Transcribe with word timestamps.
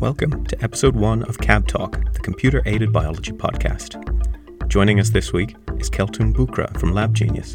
Welcome 0.00 0.46
to 0.46 0.64
episode 0.64 0.96
one 0.96 1.24
of 1.24 1.36
Cab 1.36 1.68
Talk, 1.68 2.14
the 2.14 2.20
computer 2.20 2.62
aided 2.64 2.90
biology 2.90 3.32
podcast. 3.32 3.98
Joining 4.66 4.98
us 4.98 5.10
this 5.10 5.34
week 5.34 5.56
is 5.76 5.90
Keltoum 5.90 6.32
Boukra 6.32 6.74
from 6.80 6.94
Lab 6.94 7.12
Genius. 7.12 7.54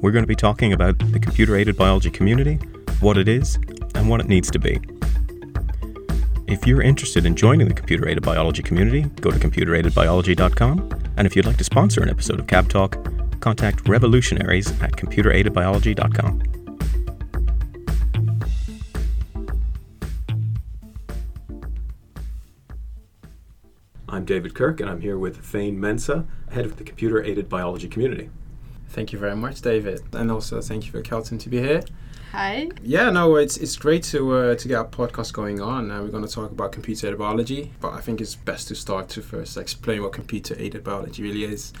We're 0.00 0.10
going 0.10 0.22
to 0.22 0.26
be 0.26 0.34
talking 0.34 0.72
about 0.72 0.98
the 1.12 1.20
computer 1.20 1.56
aided 1.56 1.76
biology 1.76 2.10
community, 2.10 2.54
what 3.00 3.18
it 3.18 3.28
is, 3.28 3.56
and 3.96 4.08
what 4.08 4.20
it 4.20 4.28
needs 4.28 4.50
to 4.52 4.58
be. 4.58 4.80
If 6.46 6.66
you're 6.66 6.80
interested 6.80 7.26
in 7.26 7.36
joining 7.36 7.68
the 7.68 7.74
computer 7.74 8.08
aided 8.08 8.22
biology 8.22 8.62
community, 8.62 9.02
go 9.20 9.30
to 9.30 9.38
computeraidedbiology.com. 9.38 10.88
And 11.18 11.26
if 11.26 11.36
you'd 11.36 11.44
like 11.44 11.58
to 11.58 11.64
sponsor 11.64 12.02
an 12.02 12.08
episode 12.08 12.40
of 12.40 12.46
Cab 12.46 12.70
Talk, 12.70 12.96
contact 13.40 13.86
revolutionaries 13.86 14.70
at 14.80 14.92
computeraidedbiology.com. 14.92 16.53
I'm 24.24 24.28
David 24.28 24.54
Kirk, 24.54 24.80
and 24.80 24.88
I'm 24.88 25.02
here 25.02 25.18
with 25.18 25.44
Thane 25.44 25.78
Mensah, 25.78 26.26
head 26.50 26.64
of 26.64 26.78
the 26.78 26.82
computer 26.82 27.22
aided 27.22 27.50
biology 27.50 27.88
community. 27.88 28.30
Thank 28.88 29.12
you 29.12 29.18
very 29.18 29.36
much, 29.36 29.60
David, 29.60 30.00
and 30.14 30.30
also 30.30 30.62
thank 30.62 30.86
you 30.86 30.92
for 30.92 31.02
Keltoon 31.02 31.38
to 31.40 31.50
be 31.50 31.58
here. 31.58 31.82
Hi. 32.32 32.70
Yeah, 32.82 33.10
no, 33.10 33.36
it's 33.36 33.58
it's 33.58 33.76
great 33.76 34.02
to 34.04 34.32
uh, 34.32 34.54
to 34.54 34.66
get 34.66 34.76
our 34.76 34.86
podcast 34.86 35.34
going 35.34 35.60
on. 35.60 35.90
Uh, 35.90 36.00
we're 36.00 36.08
going 36.08 36.26
to 36.26 36.32
talk 36.32 36.50
about 36.50 36.72
computer 36.72 37.06
aided 37.08 37.18
biology, 37.18 37.72
but 37.82 37.92
I 37.92 38.00
think 38.00 38.22
it's 38.22 38.34
best 38.34 38.68
to 38.68 38.74
start 38.74 39.10
to 39.10 39.20
first 39.20 39.58
explain 39.58 40.02
what 40.02 40.12
computer 40.14 40.56
aided 40.58 40.84
biology 40.84 41.22
really 41.22 41.44
is. 41.44 41.74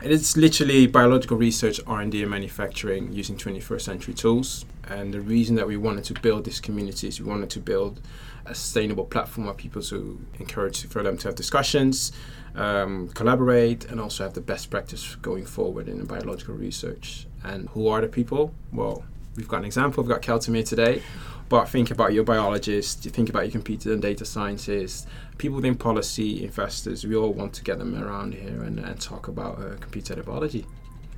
It 0.00 0.12
is 0.12 0.36
literally 0.36 0.86
biological 0.86 1.36
research, 1.36 1.80
R&D, 1.84 2.22
and 2.22 2.30
manufacturing 2.30 3.12
using 3.12 3.36
21st 3.36 3.80
century 3.80 4.14
tools. 4.14 4.64
And 4.88 5.12
the 5.12 5.20
reason 5.20 5.56
that 5.56 5.66
we 5.66 5.76
wanted 5.76 6.04
to 6.04 6.14
build 6.14 6.44
this 6.44 6.60
community 6.60 7.08
is 7.08 7.20
we 7.20 7.28
wanted 7.28 7.50
to 7.50 7.60
build 7.60 8.00
a 8.46 8.54
sustainable 8.54 9.04
platform 9.04 9.46
for 9.46 9.54
people 9.54 9.82
to 9.82 10.18
encourage 10.38 10.86
for 10.86 11.02
them 11.02 11.18
to 11.18 11.28
have 11.28 11.34
discussions, 11.34 12.12
um, 12.54 13.08
collaborate, 13.08 13.84
and 13.84 14.00
also 14.00 14.24
have 14.24 14.32
the 14.32 14.40
best 14.40 14.70
practice 14.70 15.16
going 15.16 15.44
forward 15.44 15.88
in 15.88 16.04
biological 16.06 16.54
research. 16.54 17.26
And 17.44 17.68
who 17.70 17.88
are 17.88 18.00
the 18.00 18.08
people? 18.08 18.54
Well, 18.72 19.04
we've 19.36 19.48
got 19.48 19.58
an 19.58 19.64
example. 19.66 20.02
We've 20.02 20.20
got 20.20 20.44
here 20.44 20.62
today. 20.62 21.02
But 21.48 21.66
think 21.70 21.90
about 21.90 22.12
your 22.12 22.24
biologists, 22.24 23.06
think 23.06 23.30
about 23.30 23.44
your 23.44 23.52
computer 23.52 23.94
and 23.94 24.02
data 24.02 24.26
scientists, 24.26 25.06
people 25.38 25.56
within 25.56 25.76
policy, 25.76 26.44
investors. 26.44 27.06
We 27.06 27.16
all 27.16 27.32
want 27.32 27.54
to 27.54 27.64
get 27.64 27.78
them 27.78 27.94
around 28.02 28.34
here 28.34 28.62
and, 28.62 28.78
and 28.78 29.00
talk 29.00 29.28
about 29.28 29.58
uh, 29.58 29.76
computer 29.80 30.22
biology. 30.22 30.66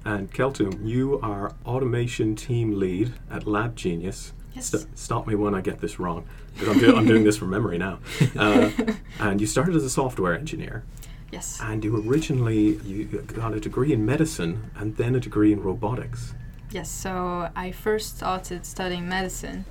And 0.05 0.33
Keltoum, 0.33 0.87
you 0.87 1.21
are 1.23 1.53
automation 1.67 2.35
team 2.35 2.79
lead 2.79 3.13
at 3.31 3.47
Lab 3.47 3.77
Genius. 3.77 4.33
Yes. 4.55 4.67
St- 4.71 4.99
stop 4.99 5.27
me 5.27 5.35
when 5.35 5.55
I 5.55 5.61
get 5.61 5.81
this 5.81 6.01
wrong, 6.01 6.25
because 6.55 6.69
I'm, 6.69 6.79
do- 6.81 6.97
I'm 6.97 7.07
doing 7.07 7.23
this 7.25 7.37
from 7.37 7.51
memory 7.51 7.79
now. 7.79 7.99
Uh, 8.37 8.71
and 9.19 9.41
you 9.41 9.47
started 9.47 9.77
as 9.77 9.85
a 9.85 9.91
software 9.91 10.35
engineer, 10.35 10.83
Yes. 11.31 11.59
and 11.63 11.85
you 11.85 12.03
originally 12.09 12.77
you 12.85 13.05
got 13.05 13.53
a 13.55 13.61
degree 13.61 13.93
in 13.93 14.05
medicine 14.07 14.71
and 14.77 14.97
then 14.97 15.15
a 15.15 15.21
degree 15.21 15.53
in 15.53 15.61
robotics. 15.63 16.35
Yes. 16.71 16.91
So 16.91 17.51
I 17.55 17.71
first 17.73 18.17
started 18.17 18.65
studying 18.65 19.09
medicine, 19.09 19.65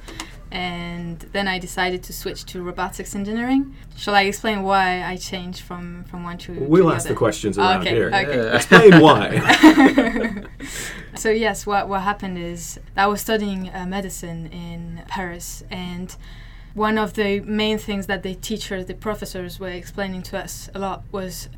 and 0.52 1.19
then 1.31 1.47
I 1.47 1.59
decided 1.59 2.02
to 2.03 2.14
switch 2.14 2.45
to 2.45 2.61
robotics 2.64 3.14
engineering. 3.16 3.75
Shall 3.95 4.16
I 4.16 4.23
explain 4.23 4.64
why 4.64 5.03
I 5.03 5.16
changed 5.17 5.61
from 5.61 6.03
from 6.05 6.23
one 6.23 6.38
to? 6.39 6.55
to 6.55 6.61
We'll 6.61 6.88
the 6.88 6.95
ask 6.95 7.03
the 7.05 7.11
other? 7.11 7.17
questions 7.17 7.58
around 7.58 7.81
Okay, 7.81 7.95
here. 7.95 8.08
okay. 8.08 8.36
Yeah. 8.38 8.55
Explain 8.55 9.00
why. 9.02 10.44
so 11.16 11.30
yes, 11.30 11.66
what 11.66 11.88
what 11.88 12.02
happened 12.02 12.38
is 12.38 12.80
I 12.97 13.08
was 13.08 13.22
studying 13.22 13.70
uh, 13.70 13.86
medicine 13.86 14.47
in 14.47 15.03
Paris, 15.08 15.64
and 15.70 16.16
one 16.73 16.97
of 16.97 17.14
the 17.14 17.39
main 17.42 17.77
things 17.77 18.08
that 18.08 18.23
the 18.23 18.36
teachers, 18.36 18.86
the 18.86 18.93
professors, 18.93 19.59
were 19.59 19.70
explaining 19.70 20.21
to 20.23 20.38
us 20.38 20.70
a 20.73 20.80
lot 20.80 21.04
was 21.11 21.49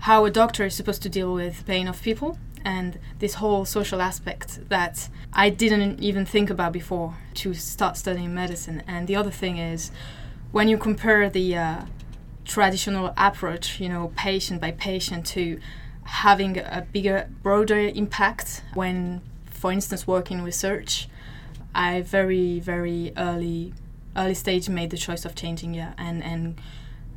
how 0.00 0.24
a 0.24 0.30
doctor 0.30 0.64
is 0.64 0.74
supposed 0.74 1.02
to 1.02 1.08
deal 1.08 1.34
with 1.34 1.66
pain 1.66 1.86
of 1.86 2.00
people 2.02 2.38
and 2.64 2.98
this 3.18 3.34
whole 3.34 3.64
social 3.64 4.00
aspect 4.00 4.68
that 4.68 5.08
I 5.32 5.50
didn't 5.50 6.00
even 6.00 6.24
think 6.26 6.50
about 6.50 6.72
before 6.72 7.16
to 7.34 7.54
start 7.54 7.96
studying 7.96 8.34
medicine. 8.34 8.82
And 8.86 9.06
the 9.06 9.16
other 9.16 9.30
thing 9.30 9.58
is 9.58 9.90
when 10.52 10.68
you 10.68 10.76
compare 10.78 11.30
the 11.30 11.56
uh, 11.56 11.84
traditional 12.44 13.14
approach, 13.16 13.80
you 13.80 13.88
know, 13.88 14.12
patient 14.16 14.60
by 14.60 14.72
patient, 14.72 15.26
to 15.26 15.60
having 16.04 16.58
a 16.58 16.86
bigger, 16.92 17.28
broader 17.42 17.78
impact 17.78 18.62
when, 18.74 19.20
for 19.46 19.70
instance, 19.70 20.06
working 20.06 20.38
in 20.38 20.44
research, 20.44 21.08
I 21.74 22.00
very, 22.00 22.58
very 22.58 23.12
early, 23.16 23.72
early 24.16 24.34
stage 24.34 24.68
made 24.68 24.90
the 24.90 24.96
choice 24.96 25.24
of 25.24 25.34
changing, 25.36 25.74
yeah, 25.74 25.92
and 25.96 26.22
and 26.24 26.60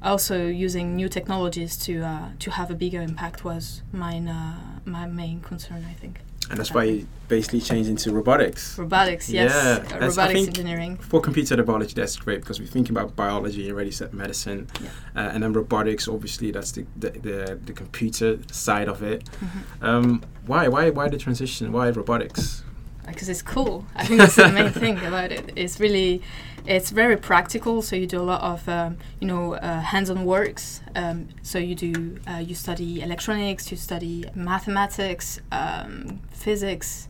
also 0.03 0.45
using 0.47 0.95
new 0.95 1.09
technologies 1.09 1.77
to 1.85 2.01
uh, 2.03 2.29
to 2.39 2.51
have 2.51 2.69
a 2.71 2.75
bigger 2.75 3.01
impact 3.01 3.43
was 3.43 3.81
mine, 3.91 4.27
uh, 4.27 4.55
my 4.85 5.05
main 5.05 5.41
concern, 5.41 5.85
I 5.89 5.93
think. 5.93 6.19
And 6.49 6.59
that's 6.59 6.73
why 6.73 6.83
you 6.83 7.07
basically 7.29 7.61
changed 7.61 7.89
into 7.89 8.11
robotics. 8.11 8.77
Robotics, 8.77 9.29
yes, 9.29 9.51
Yeah, 9.53 9.95
uh, 9.95 9.99
robotics 10.07 10.33
think- 10.33 10.47
engineering. 10.49 10.97
For 10.97 11.21
computer 11.21 11.63
biology, 11.63 11.93
that's 11.93 12.17
great 12.17 12.41
because 12.41 12.59
we're 12.59 12.67
thinking 12.67 12.95
about 12.97 13.15
biology, 13.15 13.71
already 13.71 13.91
said 13.91 14.13
medicine, 14.13 14.67
Yeah. 14.81 14.89
uh, 15.15 15.31
and 15.33 15.41
then 15.41 15.53
robotics. 15.53 16.07
Obviously, 16.07 16.51
that's 16.51 16.71
the 16.73 16.85
the, 16.97 17.09
the, 17.11 17.59
the 17.65 17.73
computer 17.73 18.39
side 18.51 18.89
of 18.89 19.01
it. 19.01 19.23
Mhm. 19.39 19.87
Um, 19.87 20.21
why 20.45 20.67
why 20.67 20.89
why 20.89 21.07
the 21.09 21.17
transition? 21.17 21.71
Why 21.71 21.89
robotics? 21.89 22.63
because 23.07 23.27
it's 23.29 23.41
cool. 23.41 23.85
I 23.95 24.05
think 24.05 24.19
that's 24.19 24.35
the 24.35 24.47
main 24.49 24.71
thing 24.83 24.97
about 25.05 25.31
it. 25.31 25.51
It's 25.55 25.77
really, 25.79 26.21
it's 26.65 26.91
very 26.91 27.17
practical. 27.17 27.81
So 27.81 27.95
you 27.95 28.07
do 28.07 28.19
a 28.19 28.23
lot 28.23 28.41
of, 28.41 28.67
um, 28.69 28.97
you 29.19 29.27
know, 29.27 29.53
uh, 29.55 29.81
hands-on 29.81 30.25
works. 30.25 30.81
Um, 30.95 31.29
so 31.41 31.57
you 31.59 31.75
do, 31.75 32.19
uh, 32.27 32.37
you 32.37 32.55
study 32.55 33.01
electronics, 33.01 33.71
you 33.71 33.77
study 33.77 34.25
mathematics, 34.35 35.39
um, 35.51 36.21
physics, 36.31 37.07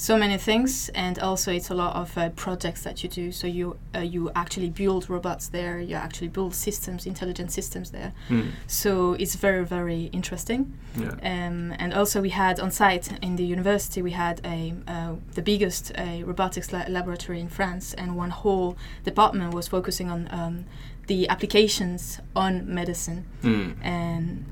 so 0.00 0.16
many 0.16 0.38
things, 0.38 0.90
and 0.94 1.18
also 1.18 1.50
it's 1.52 1.70
a 1.70 1.74
lot 1.74 1.96
of 1.96 2.16
uh, 2.16 2.28
projects 2.36 2.82
that 2.82 3.02
you 3.02 3.08
do. 3.10 3.32
So 3.32 3.48
you 3.48 3.76
uh, 3.96 3.98
you 3.98 4.30
actually 4.34 4.70
build 4.70 5.10
robots 5.10 5.48
there. 5.48 5.80
You 5.80 5.96
actually 5.96 6.28
build 6.28 6.54
systems, 6.54 7.04
intelligent 7.06 7.50
systems 7.50 7.90
there. 7.90 8.12
Hmm. 8.28 8.50
So 8.68 9.14
it's 9.14 9.34
very 9.34 9.64
very 9.64 10.04
interesting. 10.12 10.72
Yeah. 10.96 11.14
Um, 11.22 11.74
and 11.80 11.92
also, 11.92 12.20
we 12.22 12.30
had 12.30 12.60
on 12.60 12.70
site 12.70 13.10
in 13.22 13.36
the 13.36 13.44
university, 13.44 14.00
we 14.00 14.12
had 14.12 14.40
a 14.44 14.72
uh, 14.86 15.14
the 15.34 15.42
biggest 15.42 15.90
uh, 15.98 16.24
robotics 16.24 16.72
la- 16.72 16.86
laboratory 16.88 17.40
in 17.40 17.48
France, 17.48 17.92
and 17.98 18.16
one 18.16 18.30
whole 18.30 18.76
department 19.04 19.52
was 19.52 19.66
focusing 19.68 20.10
on 20.10 20.28
um, 20.30 20.64
the 21.08 21.28
applications 21.28 22.20
on 22.36 22.72
medicine, 22.72 23.24
Hmm. 23.42 23.72
and 23.82 24.44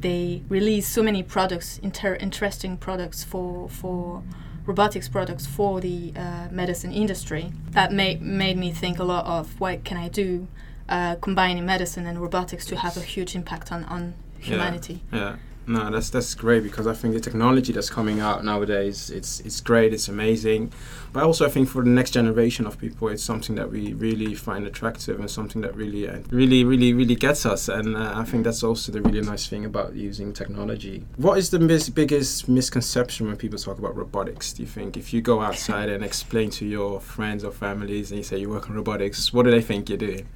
they 0.00 0.42
released 0.48 0.92
so 0.94 1.02
many 1.02 1.22
products, 1.22 1.78
inter- 1.82 2.16
interesting 2.20 2.78
products 2.78 3.22
for 3.22 3.68
for 3.68 4.22
robotics 4.66 5.08
products 5.08 5.46
for 5.46 5.80
the 5.80 6.12
uh, 6.16 6.48
medicine 6.50 6.92
industry 6.92 7.52
that 7.70 7.92
made 7.92 8.22
made 8.22 8.56
me 8.56 8.70
think 8.72 8.98
a 8.98 9.04
lot 9.04 9.24
of 9.26 9.60
what 9.60 9.84
can 9.84 9.96
I 9.96 10.08
do, 10.08 10.46
uh, 10.88 11.16
combining 11.16 11.66
medicine 11.66 12.06
and 12.06 12.20
robotics 12.20 12.64
to 12.66 12.76
have 12.76 12.96
a 12.96 13.00
huge 13.00 13.34
impact 13.34 13.70
on 13.72 13.84
on 13.84 14.14
humanity. 14.40 15.02
Yeah. 15.12 15.36
No, 15.66 15.90
that's 15.90 16.10
that's 16.10 16.34
great 16.34 16.62
because 16.62 16.86
I 16.86 16.92
think 16.92 17.14
the 17.14 17.20
technology 17.20 17.72
that's 17.72 17.88
coming 17.88 18.20
out 18.20 18.44
nowadays 18.44 19.08
it's 19.08 19.40
it's 19.40 19.60
great, 19.62 19.94
it's 19.94 20.08
amazing. 20.08 20.72
But 21.12 21.22
also 21.22 21.46
I 21.46 21.48
think 21.48 21.68
for 21.70 21.82
the 21.82 21.88
next 21.88 22.10
generation 22.10 22.66
of 22.66 22.78
people 22.78 23.08
it's 23.08 23.22
something 23.22 23.56
that 23.56 23.70
we 23.70 23.94
really 23.94 24.34
find 24.34 24.66
attractive 24.66 25.18
and 25.18 25.30
something 25.30 25.62
that 25.62 25.74
really 25.74 26.06
uh, 26.06 26.18
really 26.30 26.64
really 26.64 26.92
really 26.92 27.14
gets 27.14 27.46
us 27.46 27.68
and 27.68 27.96
uh, 27.96 28.12
I 28.14 28.24
think 28.24 28.44
that's 28.44 28.62
also 28.62 28.92
the 28.92 29.00
really 29.00 29.22
nice 29.22 29.46
thing 29.46 29.64
about 29.64 29.94
using 29.94 30.34
technology. 30.34 31.04
What 31.16 31.38
is 31.38 31.48
the 31.48 31.58
mis- 31.58 31.88
biggest 31.88 32.46
misconception 32.46 33.28
when 33.28 33.36
people 33.36 33.58
talk 33.58 33.78
about 33.78 33.96
robotics? 33.96 34.52
Do 34.52 34.62
you 34.62 34.68
think 34.68 34.98
if 34.98 35.14
you 35.14 35.22
go 35.22 35.40
outside 35.40 35.88
and 35.88 36.04
explain 36.04 36.50
to 36.50 36.66
your 36.66 37.00
friends 37.00 37.42
or 37.42 37.52
families 37.52 38.10
and 38.10 38.18
you 38.18 38.24
say 38.24 38.36
you 38.38 38.50
work 38.50 38.68
on 38.68 38.76
robotics, 38.76 39.32
what 39.32 39.44
do 39.44 39.50
they 39.50 39.62
think 39.62 39.88
you're 39.88 39.96
doing? 39.96 40.28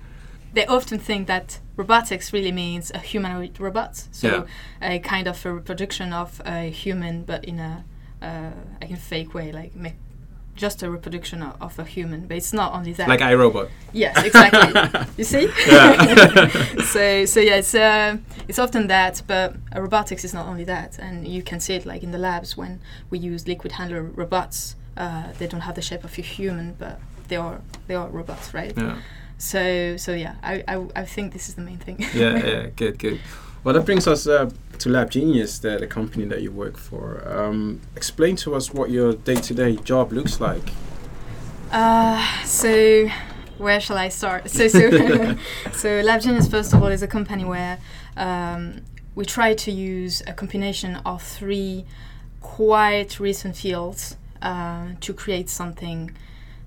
They 0.58 0.66
often 0.66 0.99
think 0.99 1.26
that 1.28 1.60
robotics 1.76 2.32
really 2.32 2.50
means 2.52 2.90
a 2.90 2.99
humanoid 2.99 3.60
robot, 3.60 3.93
so 4.10 4.28
Yeah. 4.81 4.90
a 4.94 4.99
kind 4.99 5.26
of 5.28 5.46
a 5.46 5.52
reproduction 5.52 6.12
of 6.12 6.40
a 6.44 6.69
human, 6.82 7.22
but 7.25 7.44
in 7.44 7.58
a 7.60 7.84
uh, 8.20 8.50
in 8.82 8.94
a 8.94 8.96
fake 8.96 9.32
way, 9.34 9.52
like 9.52 9.72
make 9.76 9.94
just 10.56 10.82
a 10.82 10.90
reproduction 10.90 11.40
of, 11.43 11.55
of 11.60 11.78
a 11.78 11.84
human. 11.84 12.26
But 12.26 12.37
it's 12.38 12.52
not 12.52 12.72
only 12.75 12.93
that. 12.94 13.08
Like 13.08 13.20
iRobot. 13.20 13.69
yes, 13.93 14.14
exactly. 14.25 14.70
you 15.19 15.25
see? 15.25 15.49
Yeah. 15.69 16.64
so 16.94 17.25
so 17.26 17.40
yeah, 17.40 17.58
it's 17.62 17.75
uh, 17.75 18.16
it's 18.49 18.58
often 18.58 18.88
that, 18.88 19.22
but 19.28 19.55
uh, 19.76 19.81
robotics 19.81 20.25
is 20.25 20.34
not 20.34 20.46
only 20.49 20.64
that, 20.64 20.99
and 20.99 21.14
you 21.28 21.43
can 21.43 21.60
see 21.60 21.75
it 21.76 21.87
like 21.87 22.02
in 22.02 22.10
the 22.10 22.19
labs 22.19 22.56
when 22.56 22.81
we 23.10 23.19
use 23.32 23.46
liquid 23.46 23.72
handler 23.72 24.02
robots. 24.02 24.75
Uh, 24.96 25.22
they 25.38 25.46
don't 25.46 25.62
have 25.69 25.75
the 25.76 25.82
shape 25.82 26.02
of 26.05 26.19
a 26.19 26.22
human, 26.22 26.75
but 26.78 26.99
they 27.28 27.37
are 27.37 27.60
they 27.87 27.94
are 27.94 28.08
robots, 28.08 28.52
right? 28.55 28.75
yeah. 28.76 28.96
So 29.38 29.96
so 29.96 30.12
yeah, 30.14 30.35
I, 30.43 30.64
I 30.69 30.87
I 30.96 31.05
think 31.05 31.32
this 31.32 31.49
is 31.49 31.55
the 31.55 31.62
main 31.62 31.79
thing. 31.79 31.99
yeah, 32.14 32.37
yeah, 32.46 32.67
good, 32.76 32.99
good. 32.99 33.20
Well, 33.64 33.75
that 33.75 33.85
brings 33.85 34.06
us 34.06 34.26
uh, 34.26 34.50
to 34.79 34.88
Lab 34.88 35.11
Genius, 35.11 35.58
the, 35.58 35.79
the 35.79 35.87
company 35.87 36.25
that 36.26 36.43
you 36.43 36.52
work 36.52 36.76
for. 36.76 37.23
Um, 37.29 37.81
explain 37.96 38.37
to 38.37 38.55
us 38.55 38.73
what 38.73 38.90
your 38.90 39.14
day-to-day 39.14 39.76
job 39.76 40.12
looks 40.12 40.40
like. 40.40 40.62
Uh, 41.73 42.25
so 42.44 43.08
where 43.58 43.81
shall 43.81 43.99
I 43.99 44.08
start? 44.08 44.49
So, 44.49 44.69
so, 44.69 44.79
so 45.73 46.02
LabGenius, 46.02 46.50
first 46.50 46.73
of 46.73 46.82
all, 46.82 46.88
is 46.88 47.02
a 47.02 47.08
company 47.08 47.44
where 47.44 47.79
um, 48.17 48.82
we 49.14 49.25
try 49.25 49.55
to 49.55 49.70
use 49.70 50.23
a 50.26 50.32
combination 50.32 50.96
of 51.05 51.23
three 51.23 51.84
quite 52.41 53.19
recent 53.19 53.56
fields 53.56 54.17
uh, 54.41 54.91
to 55.00 55.12
create 55.12 55.50
something 55.50 56.12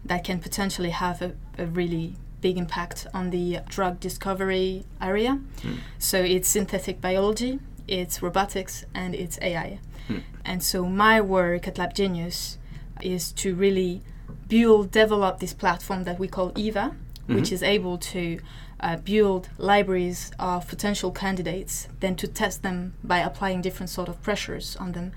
that 0.04 0.24
can 0.24 0.40
potentially 0.40 0.90
have 0.90 1.22
a, 1.22 1.34
a, 1.58 1.66
really 1.66 2.16
big 2.42 2.58
impact 2.58 3.08
on 3.14 3.30
the 3.30 3.60
drug 3.70 4.00
discovery 4.00 4.84
area. 5.02 5.40
Mm. 5.62 5.78
So 6.00 6.22
it's 6.22 6.50
synthetic 6.50 7.00
biology, 7.00 7.60
it's 7.88 8.22
robotics, 8.22 8.86
and 8.94 9.16
it's 9.16 9.40
AI. 9.42 9.80
Mm. 10.08 10.24
And 10.44 10.64
so 10.64 10.86
my 10.86 11.22
work 11.22 11.68
at 11.68 11.76
LabGenius 11.76 12.58
is 13.02 13.32
to 13.34 13.56
really 13.56 14.02
build, 14.48 14.92
develop 14.92 15.40
this 15.40 15.54
platform 15.54 16.04
that 16.04 16.20
we 16.20 16.28
call 16.28 16.52
EVA, 16.56 16.80
mm-hmm. 16.80 17.36
which 17.36 17.52
is 17.52 17.64
able 17.64 17.98
to 17.98 18.40
uh, 18.80 18.98
build 18.98 19.50
libraries 19.58 20.32
of 20.40 20.68
potential 20.68 21.12
candidates, 21.12 21.88
then 22.00 22.16
to 22.16 22.28
test 22.28 22.64
them 22.64 22.94
by 23.04 23.20
applying 23.20 23.62
different 23.62 23.90
sort 23.90 24.10
of 24.10 24.22
pressures 24.24 24.76
on 24.78 24.92
them, 24.94 25.12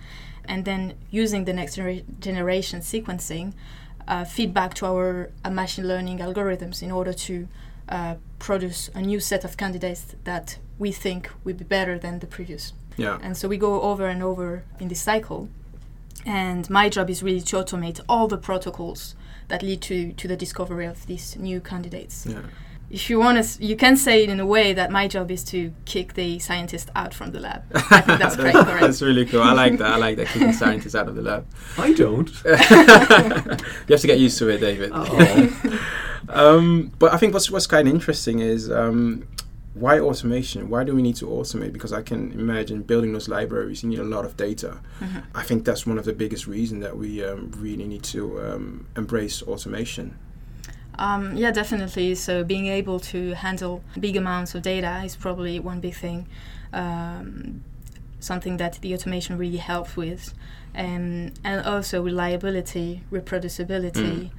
and 0.44 0.64
then 0.64 0.94
using 1.10 1.46
the 1.46 1.52
next 1.52 1.76
genera- 1.76 2.02
generation 2.20 2.80
sequencing 2.80 3.54
uh, 4.08 4.24
feedback 4.24 4.74
to 4.74 4.86
our 4.86 5.30
uh, 5.44 5.50
machine 5.50 5.86
learning 5.86 6.18
algorithms 6.18 6.82
in 6.82 6.90
order 6.90 7.12
to 7.12 7.48
uh, 7.88 8.14
produce 8.38 8.90
a 8.94 9.00
new 9.00 9.20
set 9.20 9.44
of 9.44 9.56
candidates 9.56 10.14
that 10.24 10.58
we 10.78 10.92
think 10.92 11.30
will 11.44 11.54
be 11.54 11.64
better 11.64 11.98
than 11.98 12.18
the 12.18 12.26
previous. 12.26 12.72
Yeah. 12.96 13.18
And 13.22 13.36
so 13.36 13.48
we 13.48 13.56
go 13.56 13.82
over 13.82 14.06
and 14.06 14.22
over 14.22 14.64
in 14.80 14.88
this 14.88 15.02
cycle. 15.02 15.48
And 16.26 16.68
my 16.70 16.88
job 16.88 17.10
is 17.10 17.22
really 17.22 17.42
to 17.42 17.56
automate 17.56 18.00
all 18.08 18.28
the 18.28 18.38
protocols 18.38 19.14
that 19.48 19.62
lead 19.62 19.82
to, 19.82 20.12
to 20.12 20.28
the 20.28 20.36
discovery 20.36 20.86
of 20.86 21.06
these 21.06 21.36
new 21.36 21.60
candidates. 21.60 22.26
Yeah. 22.26 22.42
If 22.90 23.10
you 23.10 23.18
want 23.18 23.42
to, 23.42 23.64
you 23.64 23.76
can 23.76 23.96
say 23.96 24.22
it 24.22 24.30
in 24.30 24.38
a 24.40 24.46
way 24.46 24.72
that 24.72 24.90
my 24.90 25.08
job 25.08 25.30
is 25.30 25.42
to 25.44 25.72
kick 25.84 26.14
the 26.14 26.38
scientist 26.38 26.90
out 26.94 27.12
from 27.12 27.32
the 27.32 27.40
lab. 27.40 27.64
I 27.74 28.00
think 28.00 28.18
that's 28.18 28.36
quite 28.36 28.54
correct. 28.66 28.80
That's 28.80 29.02
really 29.02 29.26
cool. 29.26 29.42
I 29.42 29.52
like 29.52 29.78
that. 29.78 29.92
I 29.92 29.96
like 29.96 30.16
that 30.18 30.28
kicking 30.28 30.52
scientists 30.52 30.94
out 30.94 31.08
of 31.08 31.16
the 31.16 31.22
lab. 31.22 31.46
I 31.78 31.92
don't. 31.92 32.28
you 32.44 32.52
have 32.54 34.00
to 34.00 34.06
get 34.06 34.18
used 34.18 34.38
to 34.38 34.48
it, 34.48 34.58
David. 34.58 34.90
Oh. 34.92 35.80
um, 36.28 36.92
but 36.98 37.12
I 37.12 37.16
think 37.16 37.32
what's 37.32 37.50
what's 37.50 37.66
kind 37.66 37.88
of 37.88 37.94
interesting 37.94 38.38
is 38.38 38.70
um, 38.70 39.26
why 39.74 39.98
automation? 39.98 40.68
Why 40.70 40.84
do 40.84 40.94
we 40.94 41.02
need 41.02 41.16
to 41.16 41.26
automate? 41.26 41.72
Because 41.72 41.92
I 41.92 42.02
can 42.02 42.32
imagine 42.32 42.82
building 42.82 43.12
those 43.12 43.28
libraries, 43.28 43.82
you 43.82 43.88
need 43.88 43.98
a 43.98 44.04
lot 44.04 44.24
of 44.24 44.36
data. 44.36 44.80
Mm-hmm. 45.00 45.18
I 45.34 45.42
think 45.42 45.64
that's 45.64 45.84
one 45.84 45.98
of 45.98 46.04
the 46.04 46.12
biggest 46.12 46.46
reasons 46.46 46.82
that 46.82 46.96
we 46.96 47.24
um, 47.24 47.50
really 47.56 47.86
need 47.86 48.04
to 48.04 48.40
um, 48.40 48.86
embrace 48.96 49.42
automation. 49.42 50.16
Um, 50.98 51.36
yeah, 51.36 51.50
definitely. 51.50 52.14
So 52.14 52.44
being 52.44 52.66
able 52.66 53.00
to 53.00 53.32
handle 53.34 53.82
big 53.98 54.16
amounts 54.16 54.54
of 54.54 54.62
data 54.62 55.02
is 55.04 55.16
probably 55.16 55.58
one 55.60 55.80
big 55.80 55.94
thing. 55.94 56.26
Um, 56.72 57.62
something 58.20 58.56
that 58.56 58.78
the 58.80 58.94
automation 58.94 59.36
really 59.36 59.58
helps 59.58 59.96
with, 59.96 60.34
and 60.72 61.32
and 61.44 61.64
also 61.66 62.02
reliability, 62.02 63.02
reproducibility. 63.10 63.92
Mm 63.92 64.30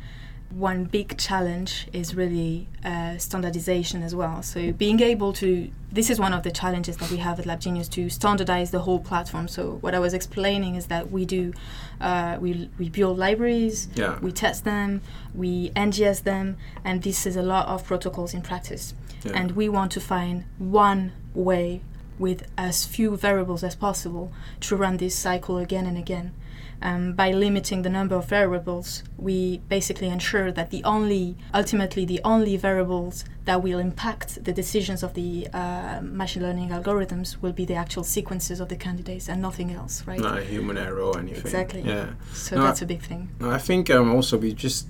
one 0.56 0.86
big 0.86 1.18
challenge 1.18 1.90
is 1.92 2.16
really 2.16 2.66
uh, 2.86 3.18
standardization 3.18 4.02
as 4.02 4.16
well. 4.16 4.42
So 4.42 4.72
being 4.72 5.02
able 5.02 5.34
to, 5.34 5.70
this 5.92 6.10
is 6.10 6.18
one 6.18 6.34
of 6.34 6.44
the 6.44 6.52
challenges 6.52 6.96
that 6.98 7.12
we 7.12 7.18
have 7.18 7.42
at 7.42 7.46
LabGenius 7.46 7.90
to 7.92 8.10
standardize 8.10 8.72
the 8.72 8.80
whole 8.80 9.00
platform. 9.00 9.50
So 9.50 9.80
what 9.82 9.94
I 9.94 10.00
was 10.00 10.14
explaining 10.14 10.76
is 10.76 10.88
that 10.88 11.12
we 11.12 11.26
do, 11.26 11.54
uh, 12.00 12.38
we, 12.40 12.70
we 12.80 12.88
build 12.88 13.18
libraries, 13.18 13.90
yeah. 13.96 14.18
we 14.20 14.32
test 14.32 14.64
them, 14.64 15.02
we 15.34 15.72
NGS 15.72 16.24
them, 16.24 16.56
and 16.86 17.04
this 17.04 17.26
is 17.26 17.36
a 17.36 17.44
lot 17.44 17.68
of 17.68 17.84
protocols 17.84 18.34
in 18.34 18.42
practice. 18.42 18.94
Yeah. 19.26 19.34
And 19.36 19.52
we 19.52 19.68
want 19.68 19.92
to 19.92 20.00
find 20.00 20.46
one 20.58 21.12
way 21.34 21.82
with 22.18 22.48
as 22.58 22.86
few 22.86 23.16
variables 23.18 23.64
as 23.64 23.76
possible 23.76 24.32
to 24.62 24.76
run 24.76 24.98
this 24.98 25.16
cycle 25.16 25.58
again 25.58 25.86
and 25.86 25.98
again 25.98 26.34
um, 26.82 27.14
by 27.14 27.32
limiting 27.32 27.82
the 27.82 27.90
number 27.90 28.16
of 28.16 28.26
variables, 28.28 29.04
we 29.18 29.60
basically 29.70 30.08
ensure 30.08 30.52
that 30.52 30.70
the 30.72 30.84
only, 30.84 31.38
ultimately, 31.54 32.06
the 32.06 32.22
only 32.24 32.58
variables 32.58 33.26
that 33.46 33.62
will 33.62 33.80
impact 33.80 34.44
the 34.44 34.52
decisions 34.52 35.04
of 35.04 35.14
the 35.14 35.48
uh, 35.54 36.00
machine 36.02 36.44
learning 36.44 36.70
algorithms 36.70 37.42
will 37.42 37.54
be 37.54 37.66
the 37.66 37.76
actual 37.76 38.04
sequences 38.04 38.60
of 38.60 38.70
the 38.70 38.76
candidates 38.76 39.30
and 39.30 39.42
nothing 39.42 39.72
else, 39.72 40.06
right? 40.06 40.20
Not 40.20 40.40
a 40.40 40.44
human 40.44 40.78
error 40.78 41.02
or 41.02 41.20
anything. 41.20 41.42
Exactly. 41.42 41.82
Yeah. 41.82 42.14
So 42.34 42.58
no, 42.58 42.64
that's 42.64 42.82
a 42.82 42.86
big 42.86 43.02
thing. 43.02 43.30
No, 43.40 43.52
I 43.52 43.60
think 43.60 43.90
um, 43.90 44.14
also 44.14 44.38
we 44.38 44.54
just 44.54 44.88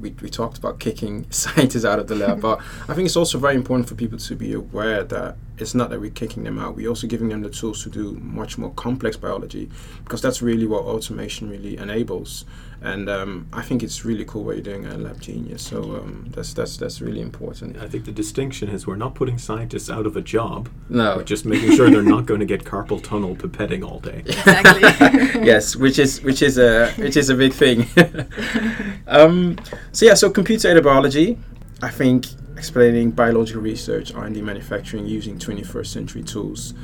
we, 0.00 0.10
we 0.22 0.28
talked 0.28 0.58
about 0.58 0.78
kicking 0.78 1.26
scientists 1.30 1.84
out 1.84 1.98
of 1.98 2.08
the 2.08 2.14
lab, 2.14 2.40
but 2.40 2.60
I 2.88 2.94
think 2.94 3.06
it's 3.06 3.16
also 3.16 3.38
very 3.38 3.54
important 3.54 3.88
for 3.88 3.94
people 3.94 4.18
to 4.18 4.36
be 4.36 4.52
aware 4.52 5.04
that 5.04 5.36
it's 5.58 5.74
not 5.74 5.90
that 5.90 6.00
we're 6.00 6.10
kicking 6.10 6.44
them 6.44 6.58
out, 6.58 6.76
we're 6.76 6.88
also 6.88 7.06
giving 7.06 7.28
them 7.28 7.42
the 7.42 7.50
tools 7.50 7.82
to 7.84 7.90
do 7.90 8.12
much 8.20 8.58
more 8.58 8.72
complex 8.72 9.16
biology 9.16 9.70
because 10.04 10.20
that's 10.20 10.42
really 10.42 10.66
what 10.66 10.82
automation 10.82 11.48
really 11.48 11.76
enables. 11.76 12.44
And 12.84 13.08
um, 13.08 13.46
I 13.52 13.62
think 13.62 13.84
it's 13.84 14.04
really 14.04 14.24
cool 14.24 14.42
what 14.42 14.56
you're 14.56 14.64
doing 14.64 14.86
at 14.86 14.98
Lab 14.98 15.20
Genius. 15.20 15.62
So 15.62 15.82
um, 15.82 16.26
that's 16.34 16.52
that's 16.52 16.76
that's 16.76 17.00
really 17.00 17.20
important. 17.20 17.78
I 17.78 17.86
think 17.86 18.06
the 18.06 18.12
distinction 18.12 18.68
is 18.68 18.88
we're 18.88 18.96
not 18.96 19.14
putting 19.14 19.38
scientists 19.38 19.88
out 19.88 20.04
of 20.04 20.16
a 20.16 20.20
job. 20.20 20.68
No, 20.88 21.16
we're 21.16 21.22
just 21.22 21.44
making 21.44 21.76
sure 21.76 21.88
they're 21.90 22.02
not 22.02 22.26
going 22.26 22.40
to 22.40 22.46
get 22.46 22.64
carpal 22.64 23.00
tunnel 23.00 23.36
pipetting 23.36 23.88
all 23.88 24.00
day. 24.00 24.24
Exactly. 24.26 25.44
yes, 25.46 25.76
which 25.76 26.00
is 26.00 26.22
which 26.22 26.42
is 26.42 26.58
a 26.58 26.90
which 26.94 27.16
is 27.16 27.30
a 27.30 27.36
big 27.36 27.52
thing. 27.52 27.86
um, 29.06 29.58
so 29.92 30.06
yeah, 30.06 30.14
so 30.14 30.30
computer 30.30 30.70
aided 30.70 30.84
biology. 30.84 31.38
I 31.82 31.90
think 31.90 32.26
explaining 32.56 33.10
biological 33.10 33.60
research, 33.60 34.14
R&D 34.14 34.40
manufacturing 34.40 35.06
using 35.06 35.36
21st 35.38 35.86
century 35.86 36.22
tools. 36.22 36.74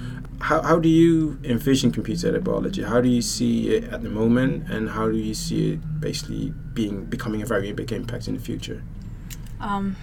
How, 0.40 0.62
how 0.62 0.78
do 0.78 0.88
you 0.88 1.38
envision 1.44 1.90
computer-aided 1.90 2.44
biology? 2.44 2.82
How 2.82 3.00
do 3.00 3.08
you 3.08 3.22
see 3.22 3.74
it 3.74 3.84
at 3.92 4.02
the 4.02 4.08
moment, 4.08 4.70
and 4.70 4.88
how 4.88 5.08
do 5.08 5.16
you 5.16 5.34
see 5.34 5.72
it 5.72 6.00
basically 6.00 6.52
being 6.74 7.04
becoming 7.04 7.42
a 7.42 7.46
very 7.46 7.72
big 7.72 7.92
impact 7.92 8.28
in 8.28 8.34
the 8.34 8.40
future? 8.40 8.82
Um, 9.60 9.96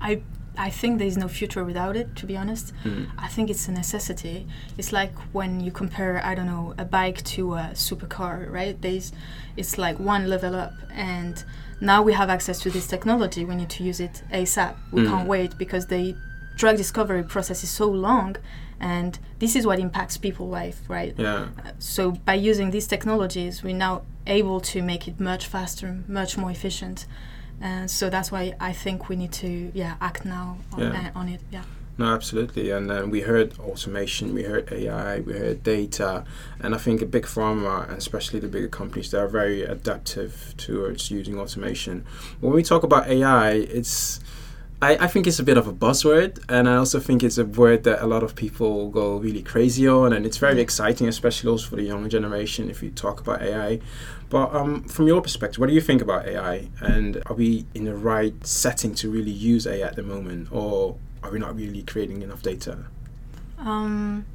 I 0.00 0.22
I 0.56 0.70
think 0.70 0.98
there's 0.98 1.16
no 1.16 1.28
future 1.28 1.64
without 1.64 1.96
it. 1.96 2.14
To 2.16 2.26
be 2.26 2.36
honest, 2.36 2.72
mm. 2.84 3.08
I 3.18 3.28
think 3.28 3.50
it's 3.50 3.68
a 3.68 3.72
necessity. 3.72 4.46
It's 4.76 4.92
like 4.92 5.12
when 5.32 5.60
you 5.60 5.72
compare 5.72 6.20
I 6.24 6.34
don't 6.34 6.46
know 6.46 6.74
a 6.78 6.84
bike 6.84 7.22
to 7.24 7.54
a 7.54 7.70
supercar, 7.72 8.50
right? 8.50 8.80
There's 8.80 9.12
it's 9.56 9.78
like 9.78 9.98
one 9.98 10.28
level 10.28 10.54
up 10.54 10.74
and 10.92 11.42
now 11.80 12.02
we 12.02 12.12
have 12.12 12.30
access 12.30 12.60
to 12.60 12.70
this 12.70 12.86
technology. 12.86 13.44
We 13.44 13.56
need 13.56 13.70
to 13.70 13.82
use 13.82 14.00
it 14.00 14.22
ASAP. 14.32 14.76
We 14.92 15.02
mm. 15.02 15.08
can't 15.08 15.28
wait 15.28 15.58
because 15.58 15.86
the 15.86 16.16
drug 16.56 16.76
discovery 16.76 17.22
process 17.22 17.64
is 17.64 17.70
so 17.70 17.88
long 17.88 18.36
and 18.80 19.18
this 19.38 19.56
is 19.56 19.66
what 19.66 19.78
impacts 19.78 20.16
people's 20.16 20.50
life 20.50 20.82
right 20.88 21.14
yeah 21.16 21.48
so 21.78 22.10
by 22.10 22.34
using 22.34 22.70
these 22.70 22.86
technologies 22.86 23.62
we're 23.62 23.74
now 23.74 24.02
able 24.26 24.60
to 24.60 24.82
make 24.82 25.08
it 25.08 25.18
much 25.18 25.46
faster 25.46 26.02
much 26.06 26.36
more 26.36 26.50
efficient 26.50 27.06
and 27.62 27.90
so 27.90 28.10
that's 28.10 28.30
why 28.30 28.54
i 28.60 28.72
think 28.72 29.08
we 29.08 29.16
need 29.16 29.32
to 29.32 29.70
yeah 29.74 29.94
act 30.00 30.24
now 30.24 30.58
on, 30.72 30.80
yeah. 30.80 31.10
uh, 31.14 31.18
on 31.18 31.28
it 31.28 31.40
yeah 31.50 31.62
no, 31.98 32.06
absolutely. 32.06 32.70
And 32.70 32.88
then 32.88 33.10
we 33.10 33.20
heard 33.20 33.58
automation, 33.58 34.32
we 34.32 34.44
heard 34.44 34.72
AI, 34.72 35.20
we 35.20 35.34
heard 35.34 35.62
data, 35.62 36.24
and 36.58 36.74
I 36.74 36.78
think 36.78 37.02
a 37.02 37.06
big 37.06 37.24
pharma, 37.24 37.86
and 37.86 37.98
especially 37.98 38.40
the 38.40 38.48
bigger 38.48 38.68
companies, 38.68 39.10
they 39.10 39.18
are 39.18 39.28
very 39.28 39.62
adaptive 39.62 40.54
towards 40.56 41.10
using 41.10 41.38
automation. 41.38 42.06
When 42.40 42.54
we 42.54 42.62
talk 42.62 42.82
about 42.82 43.08
AI, 43.08 43.52
it's 43.52 44.20
I, 44.82 45.04
I 45.04 45.06
think 45.06 45.28
it's 45.28 45.38
a 45.38 45.44
bit 45.44 45.56
of 45.56 45.68
a 45.68 45.72
buzzword, 45.72 46.42
and 46.48 46.68
I 46.68 46.74
also 46.74 46.98
think 46.98 47.22
it's 47.22 47.38
a 47.38 47.44
word 47.44 47.84
that 47.84 48.02
a 48.02 48.06
lot 48.06 48.24
of 48.24 48.34
people 48.34 48.90
go 48.90 49.16
really 49.16 49.42
crazy 49.42 49.86
on, 49.86 50.12
and 50.12 50.26
it's 50.26 50.38
very 50.38 50.56
mm. 50.56 50.62
exciting, 50.62 51.06
especially 51.06 51.50
also 51.50 51.68
for 51.68 51.76
the 51.76 51.84
younger 51.84 52.08
generation. 52.08 52.68
If 52.68 52.82
you 52.82 52.90
talk 52.90 53.20
about 53.20 53.42
AI, 53.42 53.78
but 54.28 54.52
um, 54.52 54.82
from 54.82 55.06
your 55.06 55.22
perspective, 55.22 55.60
what 55.60 55.68
do 55.68 55.72
you 55.72 55.80
think 55.80 56.02
about 56.02 56.26
AI, 56.26 56.68
and 56.80 57.22
are 57.26 57.34
we 57.36 57.64
in 57.74 57.84
the 57.84 57.94
right 57.94 58.34
setting 58.44 58.92
to 58.96 59.08
really 59.08 59.30
use 59.30 59.68
AI 59.68 59.86
at 59.86 59.94
the 59.94 60.02
moment, 60.02 60.48
or 60.50 60.96
are 61.22 61.30
we 61.30 61.38
not 61.38 61.54
really 61.54 61.84
creating 61.84 62.22
enough 62.22 62.42
data? 62.42 62.78
Um, 63.58 64.26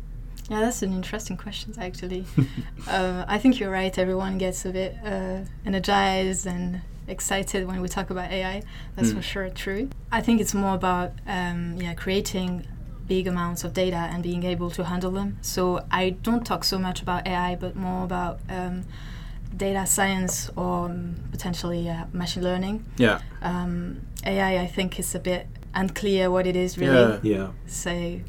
yeah, 0.49 0.61
that's 0.61 0.81
an 0.81 0.93
interesting 0.93 1.35
question, 1.35 1.73
actually. 1.77 2.25
uh, 2.87 3.25
I 3.27 3.37
think 3.37 3.59
you're 3.59 3.69
right. 3.69 3.95
Everyone 3.97 4.37
gets 4.37 4.63
a 4.63 4.69
bit 4.69 4.95
uh, 5.03 5.39
energized 5.65 6.47
and 6.47 6.83
excited 7.07 7.67
when 7.67 7.81
we 7.81 7.87
talk 7.87 8.09
about 8.09 8.31
AI. 8.31 8.63
That's 8.95 9.09
mm. 9.09 9.15
for 9.15 9.21
sure 9.21 9.49
true. 9.49 9.89
I 10.11 10.21
think 10.21 10.41
it's 10.41 10.53
more 10.53 10.75
about 10.75 11.13
um, 11.25 11.77
yeah 11.79 11.93
creating 11.93 12.67
big 13.07 13.27
amounts 13.27 13.63
of 13.63 13.73
data 13.73 13.95
and 14.11 14.21
being 14.21 14.43
able 14.43 14.69
to 14.71 14.83
handle 14.83 15.11
them. 15.11 15.37
So 15.41 15.85
I 15.89 16.11
don't 16.11 16.45
talk 16.45 16.63
so 16.63 16.77
much 16.77 17.01
about 17.01 17.25
AI, 17.25 17.55
but 17.55 17.75
more 17.75 18.03
about 18.03 18.39
um, 18.49 18.83
data 19.55 19.85
science 19.85 20.49
or 20.55 20.85
um, 20.85 21.15
potentially 21.31 21.89
uh, 21.89 22.05
machine 22.13 22.43
learning. 22.43 22.85
Yeah. 22.97 23.21
Um, 23.41 24.01
AI, 24.25 24.61
I 24.61 24.67
think, 24.67 24.99
is 24.99 25.15
a 25.15 25.19
bit 25.19 25.47
unclear 25.73 26.29
what 26.29 26.45
it 26.47 26.55
is 26.55 26.77
really. 26.77 27.19
Yeah. 27.23 27.37
yeah. 27.37 27.47
So, 27.65 28.19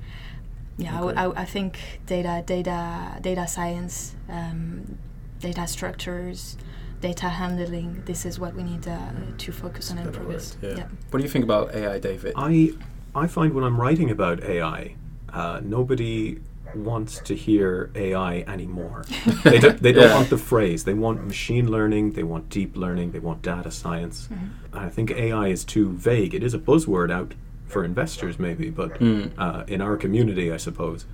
yeah, 0.76 1.02
okay. 1.02 1.16
I, 1.16 1.42
I, 1.42 1.44
think 1.44 2.00
data, 2.06 2.42
data, 2.46 3.18
data 3.20 3.48
science, 3.48 4.14
um, 4.28 4.98
data 5.40 5.66
structures, 5.66 6.56
data 7.00 7.28
handling. 7.28 8.02
This 8.06 8.24
is 8.26 8.38
what 8.40 8.54
we 8.54 8.62
need 8.62 8.86
uh, 8.88 8.98
to 9.38 9.52
focus 9.52 9.90
on 9.90 9.98
and 9.98 10.12
progress. 10.12 10.56
word, 10.62 10.78
yeah. 10.78 10.86
What 11.10 11.18
do 11.18 11.22
you 11.24 11.28
think 11.30 11.44
about 11.44 11.74
AI, 11.74 11.98
David? 11.98 12.32
I 12.36 12.72
I 13.14 13.26
find 13.26 13.54
when 13.54 13.64
I'm 13.64 13.80
writing 13.80 14.10
about 14.10 14.42
AI, 14.44 14.94
uh, 15.32 15.60
nobody 15.64 16.38
wants 16.74 17.18
to 17.20 17.34
hear 17.34 17.90
AI 17.94 18.40
anymore. 18.46 19.04
they, 19.44 19.58
do, 19.58 19.70
they 19.72 19.92
don't 19.92 20.08
Yeah. 20.10 20.14
want 20.14 20.28
the 20.28 20.36
phrase. 20.38 20.84
They 20.84 20.92
want 20.94 21.26
machine 21.26 21.70
learning. 21.70 22.12
They 22.12 22.22
want 22.22 22.50
deep 22.50 22.76
learning. 22.76 23.12
They 23.12 23.18
want 23.20 23.40
data 23.42 23.70
science. 23.70 24.28
And 24.30 24.80
I 24.86 24.90
think 24.90 25.10
AI 25.10 25.48
is 25.48 25.64
too 25.64 25.92
vague. 25.92 26.34
It 26.34 26.42
is 26.42 26.52
a 26.52 26.58
buzzword 26.58 27.10
out 27.10 27.32
for 27.66 27.84
investors, 27.84 28.38
maybe, 28.38 28.68
but 28.70 28.98
Mm. 29.00 29.30
uh, 29.38 29.64
in 29.66 29.80
our 29.80 29.96
community, 29.96 30.52
I 30.52 30.58
suppose, 30.58 31.06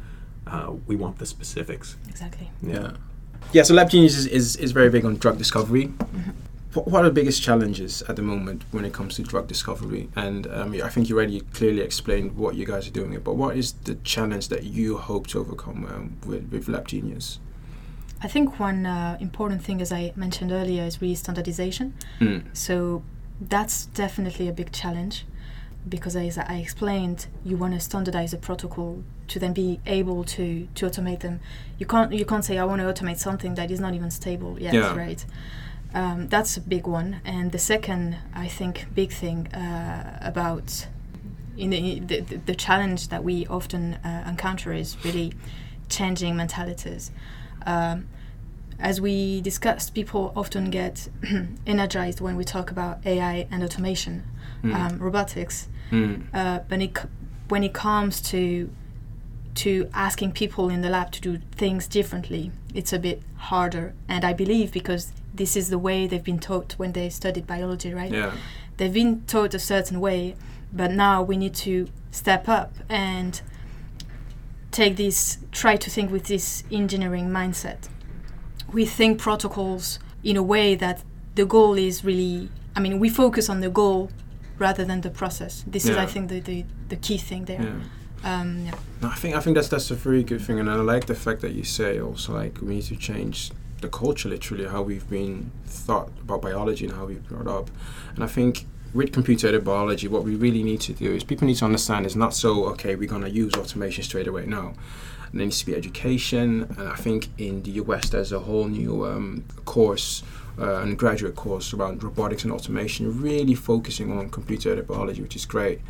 uh, 0.47 0.73
we 0.89 0.97
want 0.97 1.19
the 1.19 1.27
specifics. 1.27 1.97
Exactly. 2.09 2.51
Yeah. 2.61 2.73
Yeah, 2.75 2.91
so 3.63 3.75
Lab 3.75 3.91
Genius 3.91 4.17
is, 4.17 4.27
is, 4.27 4.57
is 4.57 4.73
very 4.73 4.91
big 4.91 5.05
on 5.05 5.17
drug 5.17 5.39
discovery. 5.39 5.93
What, 6.73 6.89
what 6.89 7.03
are 7.03 7.09
the 7.09 7.15
biggest 7.15 7.43
challenges 7.43 8.03
at 8.03 8.17
the 8.17 8.23
moment 8.23 8.65
when 8.73 8.85
it 8.85 8.93
comes 8.93 9.15
to 9.17 9.23
drug 9.23 9.47
discovery? 9.47 10.09
And 10.17 10.47
um, 10.49 10.73
I 10.83 10.89
think 10.89 11.09
you 11.09 11.17
already 11.17 11.41
clearly 11.41 11.83
explained 11.83 12.37
what 12.37 12.57
you 12.57 12.67
guys 12.67 12.89
are 12.89 12.91
doing, 12.91 13.19
but 13.21 13.35
what 13.35 13.57
is 13.57 13.73
the 13.73 13.95
challenge 13.97 14.49
that 14.49 14.65
you 14.65 14.99
hope 14.99 15.29
to 15.29 15.39
overcome 15.39 15.87
um, 15.87 16.17
with, 16.27 16.51
with 16.51 16.69
Lab 16.69 16.89
Genius? 16.89 17.39
I 18.23 18.29
think 18.29 18.59
one 18.59 18.87
uh, 18.87 19.19
important 19.21 19.63
thing, 19.63 19.81
as 19.81 19.93
I 19.93 20.13
mentioned 20.17 20.51
earlier, 20.51 20.83
is 20.83 21.01
really 21.01 21.15
standardization. 21.15 21.95
Mm. 22.21 22.45
So 22.57 23.03
that's 23.41 23.87
definitely 23.87 24.49
a 24.49 24.53
big 24.53 24.73
challenge 24.73 25.27
because, 25.89 26.17
as 26.17 26.39
I 26.39 26.57
explained, 26.57 27.27
you 27.45 27.57
want 27.57 27.75
to 27.75 27.81
standardize 27.81 28.33
a 28.33 28.39
protocol 28.39 29.03
to 29.29 29.39
then 29.39 29.53
be 29.53 29.81
able 29.87 30.25
to, 30.25 30.69
to 30.75 30.87
automate 30.87 31.21
them. 31.21 31.41
You 31.79 31.87
can't 31.87 32.13
you 32.13 32.25
can't 32.25 32.45
say 32.45 32.59
I 32.59 32.65
want 32.65 32.81
to 32.83 32.87
automate 32.93 33.19
something 33.19 33.55
that 33.55 33.71
is 33.71 33.81
not 33.81 33.95
even 33.95 34.11
stable 34.11 34.59
yet, 34.61 34.75
Yeah. 34.75 34.95
right? 34.97 35.25
Um, 35.95 36.29
that's 36.29 36.57
a 36.57 36.61
big 36.61 36.87
one. 36.87 37.21
And 37.25 37.53
the 37.53 37.59
second, 37.59 38.17
I 38.35 38.49
think, 38.49 38.87
big 38.95 39.13
thing 39.13 39.47
uh, 39.55 40.19
about 40.23 40.87
in 41.57 41.71
the, 41.71 42.01
the 42.01 42.21
the 42.47 42.55
challenge 42.55 43.09
that 43.09 43.23
we 43.23 43.47
often 43.47 43.95
uh, 44.05 44.25
encounter 44.29 44.73
is 44.73 44.97
really 45.05 45.33
changing 45.89 46.37
mentalities. 46.37 47.11
Um, 47.67 48.09
as 48.81 49.01
we 49.01 49.41
discussed, 49.41 49.95
people 49.95 50.33
often 50.35 50.69
get 50.71 51.09
energized 51.67 52.21
when 52.21 52.35
we 52.37 52.45
talk 52.45 52.71
about 52.73 52.99
AI 53.07 53.47
and 53.51 53.63
automation, 53.63 54.25
Mm. 54.65 54.75
um, 54.75 54.99
robotics. 54.99 55.69
Mm. 55.91 56.25
Uh, 56.33 56.61
but 56.69 56.81
it, 56.81 56.97
when 57.49 57.63
it 57.63 57.75
comes 57.75 58.21
to 58.23 58.71
to 59.57 59.89
asking 59.95 60.33
people 60.33 60.69
in 60.69 60.81
the 60.81 60.91
lab 60.91 61.13
to 61.13 61.21
do 61.21 61.39
things 61.53 61.87
differently, 61.87 62.51
it's 62.75 62.93
a 62.93 62.99
bit 62.99 63.23
harder. 63.37 63.95
And 64.09 64.25
I 64.25 64.33
believe 64.33 64.73
because 64.73 65.13
this 65.33 65.57
is 65.57 65.69
the 65.69 65.79
way 65.79 66.09
they've 66.09 66.25
been 66.25 66.41
taught 66.41 66.73
when 66.73 66.93
they 66.93 67.09
studied 67.09 67.47
biology, 67.47 67.95
right? 67.95 68.11
Yeah. 68.11 68.33
they've 68.79 68.93
been 68.93 69.23
taught 69.27 69.55
a 69.55 69.61
certain 69.61 70.01
way, 70.01 70.35
but 70.73 70.91
now 70.91 71.23
we 71.23 71.37
need 71.37 71.55
to 71.55 71.87
step 72.11 72.49
up 72.49 72.73
and 72.89 73.41
take 74.73 74.97
this, 74.97 75.39
try 75.53 75.77
to 75.77 75.89
think 75.89 76.11
with 76.11 76.25
this 76.25 76.65
engineering 76.73 77.29
mindset. 77.29 77.89
We 78.73 78.85
think 78.87 79.21
protocols 79.21 80.01
in 80.25 80.37
a 80.37 80.43
way 80.43 80.75
that 80.75 81.05
the 81.37 81.45
goal 81.45 81.75
is 81.79 82.05
really, 82.05 82.49
I 82.75 82.81
mean, 82.81 82.99
we 82.99 83.09
focus 83.09 83.49
on 83.49 83.61
the 83.61 83.71
goal 83.71 84.11
rather 84.59 84.85
than 84.85 85.01
the 85.01 85.11
process. 85.11 85.65
This 85.67 85.87
is, 85.87 85.97
I 85.97 86.07
think, 86.07 86.29
the, 86.29 86.41
the, 86.41 86.65
the 86.89 86.97
key 86.97 87.19
thing 87.19 87.45
there. 87.47 87.63
Yeah. 87.63 88.41
Um, 88.41 88.65
yeah. 88.65 88.75
No, 89.03 89.09
I 89.09 89.17
think 89.17 89.37
I 89.37 89.41
think 89.41 89.55
that's 89.55 89.69
that's 89.69 89.91
a 89.91 89.95
very 89.95 90.23
good 90.23 90.41
thing, 90.41 90.59
and 90.59 90.71
I 90.71 90.77
like 90.77 91.07
the 91.07 91.15
fact 91.15 91.43
that 91.43 91.53
you 91.53 91.63
say 91.63 92.01
also 92.01 92.33
like 92.33 92.59
we 92.63 92.77
need 92.77 92.85
to 92.85 92.97
change 92.97 93.53
the 93.83 93.89
culture, 93.91 94.31
literally 94.31 94.67
how 94.67 94.81
we've 94.81 95.09
been 95.11 95.51
thought 95.67 96.09
about 96.23 96.41
biology 96.41 96.87
and 96.87 96.95
how 96.95 97.05
we've 97.05 97.23
brought 97.29 97.47
up, 97.47 97.71
and 98.15 98.25
I 98.25 98.27
think 98.27 98.67
with 98.95 99.13
computer-aided 99.13 99.65
biology, 99.65 100.07
what 100.09 100.23
we 100.23 100.37
really 100.37 100.63
need 100.63 100.81
to 100.83 100.93
do 100.93 101.13
is 101.13 101.25
people 101.25 101.47
need 101.47 101.57
to 101.57 101.65
understand 101.65 102.07
it's 102.07 102.15
not 102.15 102.33
so 102.33 102.65
okay 102.67 102.95
we're 102.95 103.09
gonna 103.09 103.29
use 103.29 103.53
automation 103.55 104.05
straight 104.05 104.29
away. 104.29 104.47
No, 104.47 104.73
And 105.31 105.41
there 105.41 105.47
needs 105.47 105.59
to 105.61 105.67
be 105.67 105.75
education, 105.75 106.75
and 106.79 106.89
I 106.89 106.95
think 106.95 107.29
in 107.37 107.63
the 107.63 107.73
US 107.73 108.09
there's 108.09 108.33
a 108.33 108.39
whole 108.39 108.69
new 108.69 109.05
um, 109.05 109.45
course. 109.67 110.23
Uh, 110.57 110.83
and 110.83 110.97
graduate 110.97 111.35
course 111.35 111.75
around 111.75 112.01
robotics 112.05 112.45
and 112.45 112.53
automation, 112.53 113.21
really 113.21 113.57
focusing 113.57 114.17
on 114.17 114.31
computer-aided 114.31 114.87
biology, 114.87 115.21
which 115.21 115.35
is 115.35 115.45
great. 115.45 115.81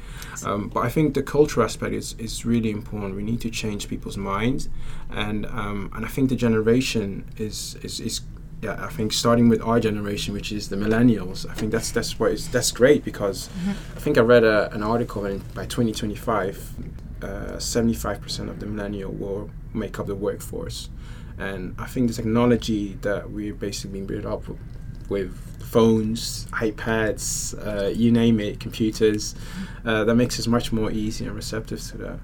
Um, 0.43 0.71
but 0.71 0.81
I 0.81 0.89
think 0.89 1.13
the 1.13 1.23
cultural 1.23 1.67
aspect 1.67 1.93
is, 1.93 2.15
is 2.19 2.47
really 2.47 2.71
important. 2.71 3.15
We 3.15 3.23
need 3.23 3.43
to 3.43 3.51
change 3.51 3.89
people's 3.89 4.17
minds, 4.17 4.71
and 5.11 5.45
um, 5.47 5.91
and 5.95 6.07
I 6.07 6.09
think 6.09 6.31
the 6.31 6.37
generation 6.37 7.27
is 7.37 7.77
is, 7.83 8.01
is 8.01 8.23
yeah. 8.63 8.83
I 8.83 8.89
think 8.89 9.13
starting 9.13 9.49
with 9.49 9.61
our 9.61 9.79
generation, 9.81 10.33
which 10.33 10.51
is 10.51 10.71
the 10.71 10.77
millennials, 10.77 11.49
I 11.49 11.55
think 11.55 11.71
that's 11.71 11.91
that's 11.91 12.19
what 12.19 12.33
is 12.33 12.49
that's 12.49 12.73
great 12.73 13.05
because 13.05 13.51
I 13.97 14.01
think 14.01 14.17
I 14.17 14.23
read 14.23 14.45
a, 14.45 14.73
an 14.73 14.83
article 14.83 15.27
and 15.27 15.43
by 15.55 15.67
2025, 15.67 16.75
uh, 17.23 17.27
75% 17.57 18.49
of 18.49 18.61
the 18.61 18.67
millennial 18.67 19.13
will 19.13 19.51
make 19.73 19.99
up 19.99 20.07
the 20.07 20.15
workforce, 20.15 20.89
and 21.39 21.75
I 21.79 21.87
think 21.87 22.09
the 22.09 22.15
technology 22.15 22.99
that 23.03 23.31
we've 23.31 23.59
basically 23.59 24.01
been 24.01 24.07
built 24.07 24.25
up 24.25 24.45
with 25.09 25.37
phones, 25.63 26.47
iPads, 26.53 27.55
uh, 27.67 27.89
you 27.89 28.13
name 28.13 28.39
it, 28.41 28.61
computers, 28.61 29.35
uh, 29.85 30.05
that 30.05 30.15
makes 30.15 30.39
us 30.39 30.47
much 30.47 30.73
more 30.73 30.91
easy 30.91 31.27
and 31.27 31.35
receptive 31.35 31.81
to 31.81 31.99
that. 31.99 32.19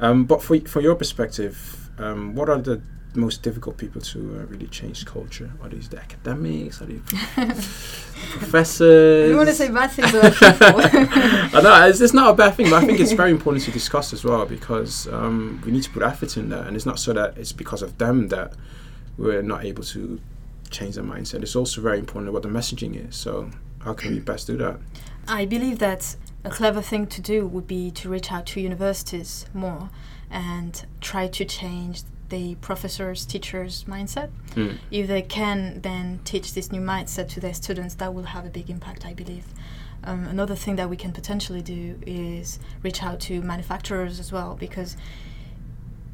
Um, 0.00 0.24
but 0.24 0.42
for 0.42 0.58
for 0.60 0.80
your 0.80 0.94
perspective, 0.94 1.90
um, 1.98 2.34
what 2.34 2.48
are 2.48 2.58
the 2.58 2.82
most 3.14 3.42
difficult 3.42 3.76
people 3.76 4.00
to 4.00 4.18
uh, 4.18 4.46
really 4.46 4.66
change 4.68 5.04
culture? 5.04 5.50
Are 5.62 5.68
these 5.68 5.88
the 5.88 5.98
academics? 5.98 6.80
Are 6.80 6.86
they 6.86 6.98
professors? 8.38 9.30
You 9.30 9.36
want 9.36 9.48
to 9.48 9.54
say 9.54 9.70
bad 9.70 9.90
things 9.90 10.14
about 10.14 10.32
people? 10.32 10.80
I 11.58 11.60
know 11.62 11.86
it's, 11.86 12.00
it's 12.00 12.14
not 12.14 12.30
a 12.30 12.34
bad 12.34 12.54
thing, 12.54 12.70
but 12.70 12.82
I 12.82 12.86
think 12.86 13.00
it's 13.00 13.12
very 13.12 13.30
important 13.30 13.64
to 13.64 13.70
discuss 13.70 14.12
as 14.12 14.24
well 14.24 14.46
because 14.46 15.06
um, 15.08 15.62
we 15.64 15.72
need 15.72 15.82
to 15.82 15.90
put 15.90 16.02
effort 16.02 16.36
in 16.36 16.48
there, 16.48 16.62
and 16.62 16.76
it's 16.76 16.86
not 16.86 16.98
so 16.98 17.12
that 17.12 17.36
it's 17.36 17.52
because 17.52 17.82
of 17.82 17.98
them 17.98 18.28
that 18.28 18.54
we're 19.18 19.42
not 19.42 19.64
able 19.64 19.82
to 19.84 20.20
change 20.70 20.94
their 20.94 21.04
mindset. 21.04 21.42
It's 21.42 21.56
also 21.56 21.80
very 21.80 21.98
important 21.98 22.32
what 22.32 22.42
the 22.42 22.48
messaging 22.48 23.08
is. 23.08 23.14
So 23.14 23.50
how 23.80 23.94
can 23.94 24.12
we 24.12 24.20
best 24.20 24.46
do 24.46 24.56
that? 24.58 24.78
I 25.28 25.44
believe 25.44 25.78
that 25.78 26.16
a 26.44 26.50
clever 26.50 26.82
thing 26.82 27.06
to 27.08 27.20
do 27.20 27.46
would 27.46 27.66
be 27.66 27.90
to 27.92 28.08
reach 28.08 28.32
out 28.32 28.46
to 28.46 28.60
universities 28.60 29.46
more 29.54 29.90
and 30.30 30.84
try 31.00 31.28
to 31.28 31.44
change 31.44 32.02
the 32.34 32.44
professors, 32.68 33.18
teachers' 33.34 33.84
mindset. 33.94 34.28
Mm. 34.56 34.78
If 34.90 35.04
they 35.06 35.22
can 35.38 35.80
then 35.82 36.06
teach 36.24 36.46
this 36.56 36.66
new 36.74 36.80
mindset 36.94 37.26
to 37.34 37.40
their 37.40 37.54
students, 37.62 37.94
that 38.00 38.10
will 38.14 38.28
have 38.36 38.44
a 38.50 38.50
big 38.58 38.68
impact, 38.76 39.00
I 39.10 39.14
believe. 39.22 39.46
Um, 40.08 40.24
another 40.36 40.56
thing 40.56 40.76
that 40.76 40.88
we 40.92 40.96
can 40.96 41.12
potentially 41.12 41.62
do 41.62 41.82
is 42.06 42.58
reach 42.86 43.00
out 43.02 43.18
to 43.28 43.34
manufacturers 43.42 44.18
as 44.18 44.32
well, 44.32 44.56
because 44.66 44.96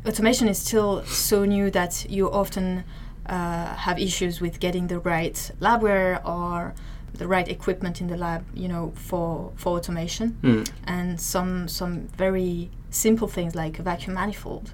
automation 0.05 0.49
is 0.49 0.59
still 0.59 1.05
so 1.05 1.45
new 1.45 1.71
that 1.71 2.07
you 2.17 2.31
often 2.43 2.85
uh, 3.27 3.75
have 3.87 3.99
issues 3.99 4.41
with 4.41 4.55
getting 4.61 4.89
the 4.89 4.99
right 4.99 5.39
labware 5.61 6.15
or 6.25 6.75
the 7.15 7.27
right 7.27 7.49
equipment 7.49 8.01
in 8.03 8.07
the 8.09 8.17
lab, 8.17 8.43
you 8.55 8.69
know, 8.69 8.93
for 9.09 9.53
for 9.57 9.71
automation 9.79 10.37
Mm. 10.43 10.65
and 10.85 11.21
some 11.21 11.69
some 11.69 11.95
very 12.19 12.71
simple 12.91 13.29
things 13.29 13.55
like 13.55 13.75
a 13.81 13.83
vacuum 13.83 14.15
manifold. 14.15 14.67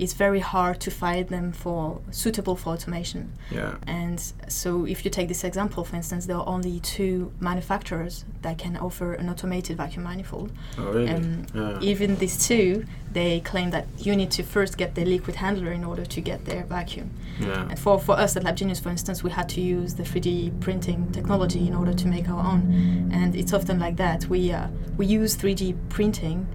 It's 0.00 0.14
very 0.14 0.40
hard 0.40 0.80
to 0.80 0.90
find 0.90 1.28
them 1.28 1.52
for 1.52 2.00
suitable 2.10 2.56
for 2.56 2.70
automation. 2.70 3.32
Yeah. 3.50 3.76
And 3.86 4.18
so, 4.48 4.86
if 4.86 5.04
you 5.04 5.10
take 5.10 5.28
this 5.28 5.44
example, 5.44 5.84
for 5.84 5.96
instance, 5.96 6.24
there 6.24 6.36
are 6.36 6.48
only 6.48 6.80
two 6.80 7.32
manufacturers 7.38 8.24
that 8.40 8.56
can 8.56 8.78
offer 8.78 9.12
an 9.12 9.28
automated 9.28 9.76
vacuum 9.76 10.04
manifold. 10.04 10.52
Oh, 10.78 10.84
really? 10.90 11.10
Um, 11.10 11.46
yeah. 11.54 11.78
Even 11.80 12.16
these 12.16 12.46
two, 12.48 12.86
they 13.12 13.40
claim 13.40 13.70
that 13.70 13.86
you 13.98 14.16
need 14.16 14.30
to 14.32 14.42
first 14.42 14.78
get 14.78 14.94
the 14.94 15.04
liquid 15.04 15.36
handler 15.36 15.70
in 15.72 15.84
order 15.84 16.06
to 16.06 16.20
get 16.22 16.46
their 16.46 16.64
vacuum. 16.64 17.10
yeah. 17.38 17.68
And 17.68 17.78
for, 17.78 17.98
for 18.00 18.12
us 18.12 18.36
at 18.36 18.44
Lab 18.44 18.56
Genius, 18.56 18.80
for 18.80 18.88
instance, 18.88 19.22
we 19.22 19.30
had 19.30 19.48
to 19.50 19.60
use 19.60 19.94
the 19.94 20.02
3D 20.04 20.60
printing 20.60 21.12
technology 21.12 21.66
in 21.66 21.74
order 21.74 21.92
to 21.92 22.06
make 22.08 22.26
our 22.30 22.42
own. 22.52 23.10
And 23.12 23.36
it's 23.36 23.52
often 23.52 23.78
like 23.78 23.96
that. 23.96 24.24
We, 24.26 24.50
uh, 24.50 24.68
we 24.96 25.04
use 25.06 25.36
3D 25.36 25.76
printing 25.90 26.46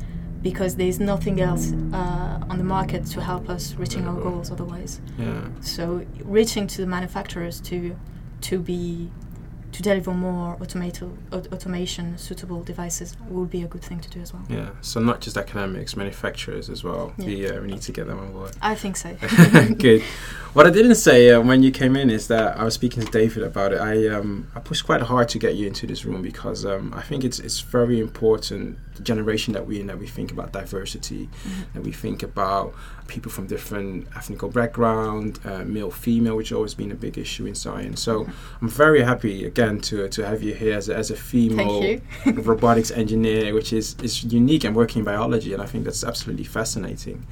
because 0.45 0.75
there's 0.75 0.99
nothing 0.99 1.41
else 1.41 1.73
uh, 1.91 2.51
on 2.51 2.59
the 2.59 2.63
market 2.63 3.03
to 3.03 3.19
help 3.19 3.49
us 3.49 3.73
reaching 3.73 4.07
our 4.07 4.13
goals 4.21 4.51
otherwise. 4.51 5.01
Yeah. 5.17 5.41
So 5.61 6.05
reaching 6.23 6.67
to 6.67 6.81
the 6.81 6.87
manufacturers 6.87 7.59
to 7.61 7.95
to 8.41 8.59
be 8.59 9.09
to 9.75 9.81
deliver 9.81 10.11
more 10.13 10.55
automato- 10.57 11.11
aut- 11.33 11.51
automation 11.51 12.17
suitable 12.17 12.63
devices 12.63 13.15
would 13.29 13.49
be 13.49 13.61
a 13.63 13.67
good 13.67 13.81
thing 13.81 13.99
to 13.99 14.09
do 14.09 14.21
as 14.21 14.33
well. 14.33 14.43
Yeah, 14.49 14.69
so 14.81 15.01
not 15.01 15.19
just 15.19 15.35
academics, 15.37 15.97
manufacturers 15.97 16.69
as 16.69 16.81
well. 16.83 17.13
Yeah. 17.17 17.25
We, 17.25 17.47
uh, 17.49 17.61
we 17.61 17.67
need 17.67 17.81
to 17.81 17.91
get 17.91 18.07
them 18.07 18.19
on 18.19 18.31
board. 18.31 18.51
I 18.61 18.75
think 18.75 18.95
so. 18.95 19.13
Good. 19.77 20.01
What 20.53 20.65
I 20.65 20.69
didn't 20.69 20.95
say 20.95 21.31
uh, 21.31 21.41
when 21.41 21.61
you 21.63 21.71
came 21.71 21.97
in 21.97 22.09
is 22.09 22.27
that 22.29 22.57
I 22.57 22.63
was 22.63 22.73
speaking 22.73 23.03
to 23.05 23.11
David 23.11 23.43
about 23.43 23.73
it. 23.73 23.79
I 23.81 24.07
um, 24.07 24.47
I 24.55 24.61
pushed 24.61 24.85
quite 24.85 25.01
hard 25.01 25.27
to 25.29 25.37
get 25.39 25.55
you 25.55 25.67
into 25.67 25.85
this 25.85 26.05
room 26.05 26.21
because 26.21 26.65
um, 26.65 26.93
I 26.95 27.01
think 27.01 27.25
it's 27.25 27.39
it's 27.39 27.59
very 27.59 27.99
important 27.99 28.77
the 28.95 29.03
generation 29.03 29.53
that 29.55 29.67
we're 29.67 29.81
in 29.81 29.87
that 29.87 29.99
we 29.99 30.07
think 30.07 30.31
about 30.31 30.53
diversity, 30.53 31.23
Mhm. 31.45 31.73
that 31.73 31.83
we 31.83 31.91
think 31.91 32.23
about 32.23 32.73
people 33.07 33.29
from 33.29 33.45
different 33.47 34.07
ethnic 34.15 34.39
background, 34.53 35.39
uh, 35.43 35.63
male, 35.65 35.91
female, 35.91 36.37
which 36.37 36.49
has 36.49 36.55
always 36.55 36.73
been 36.73 36.91
a 36.91 36.99
big 37.07 37.17
issue 37.17 37.45
in 37.45 37.53
science. 37.55 37.99
So 38.01 38.25
I'm 38.61 38.69
very 38.69 39.01
happy 39.11 39.35
again 39.45 39.64
to 39.81 40.07
to 40.09 40.25
have 40.25 40.41
you 40.43 40.53
here 40.53 40.75
as 40.77 40.89
a, 40.89 40.95
as 40.95 41.11
a 41.11 41.15
female 41.15 41.99
robotics 42.25 42.91
engineer, 42.91 43.53
which 43.53 43.71
is, 43.73 43.95
is 44.03 44.23
unique 44.23 44.63
and 44.67 44.75
working 44.75 44.99
in 44.99 45.05
biology, 45.05 45.53
and 45.53 45.61
I 45.61 45.65
think 45.65 45.83
that's 45.85 46.03
absolutely 46.03 46.45
fascinating. 46.45 47.25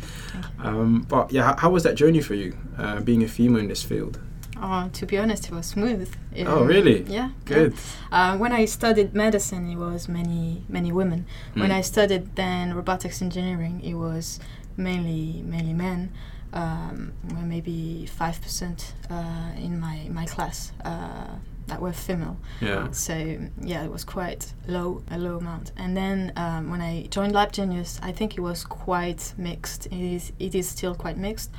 Um, 0.60 1.06
but 1.10 1.32
yeah, 1.32 1.44
how, 1.44 1.56
how 1.58 1.70
was 1.70 1.84
that 1.84 1.96
journey 1.96 2.22
for 2.22 2.36
you, 2.36 2.56
uh, 2.78 3.00
being 3.02 3.24
a 3.24 3.28
female 3.28 3.60
in 3.62 3.68
this 3.68 3.84
field? 3.84 4.20
Oh, 4.66 4.90
to 4.94 5.06
be 5.06 5.18
honest, 5.18 5.46
it 5.46 5.52
was 5.52 5.66
smooth. 5.66 6.10
It- 6.34 6.48
Oh, 6.48 6.63
really? 6.63 7.02
Yeah. 7.04 7.30
Good. 7.46 7.74
yeah. 7.74 8.34
Uh, 8.34 8.38
when 8.38 8.52
I 8.54 8.66
studied 8.66 9.13
medicine, 9.13 9.70
it 9.70 9.75
was 9.78 10.08
many 10.08 10.63
many 10.70 10.92
women. 10.92 11.25
When 11.54 11.70
Mm. 11.70 11.80
I 11.80 11.82
studied 11.82 12.36
then 12.36 12.74
robotics 12.74 13.22
engineering, 13.22 13.82
it 13.84 13.96
was 13.96 14.40
mainly 14.78 15.44
mainly 15.46 15.74
men. 15.74 16.10
Um, 16.54 17.13
maybe 17.54 18.06
five 18.06 18.38
percent 18.42 18.94
uh, 19.10 19.52
in 19.66 19.80
my 19.80 19.98
my 20.20 20.25
class 20.25 20.72
uh, 20.86 21.34
that 21.67 21.82
were 21.82 21.93
female. 21.93 22.38
Yeah. 22.62 22.91
So 22.91 23.13
yeah, 23.62 23.84
it 23.84 23.91
was 23.91 24.03
quite 24.03 24.53
low, 24.67 25.03
a 25.10 25.17
low 25.17 25.38
amount. 25.38 25.72
And 25.77 25.96
then 25.96 26.34
um, 26.36 26.70
when 26.72 26.82
I 26.82 27.08
joined 27.08 27.34
Lab 27.34 27.51
Genius, 27.51 28.00
I 28.03 28.12
think 28.12 28.38
it 28.38 28.41
was 28.41 28.63
quite 28.63 29.34
mixed. 29.38 29.86
It 29.88 29.93
is, 30.15 30.32
it 30.39 30.55
is 30.55 30.67
still 30.70 30.96
quite 30.96 31.17
mixed. 31.17 31.51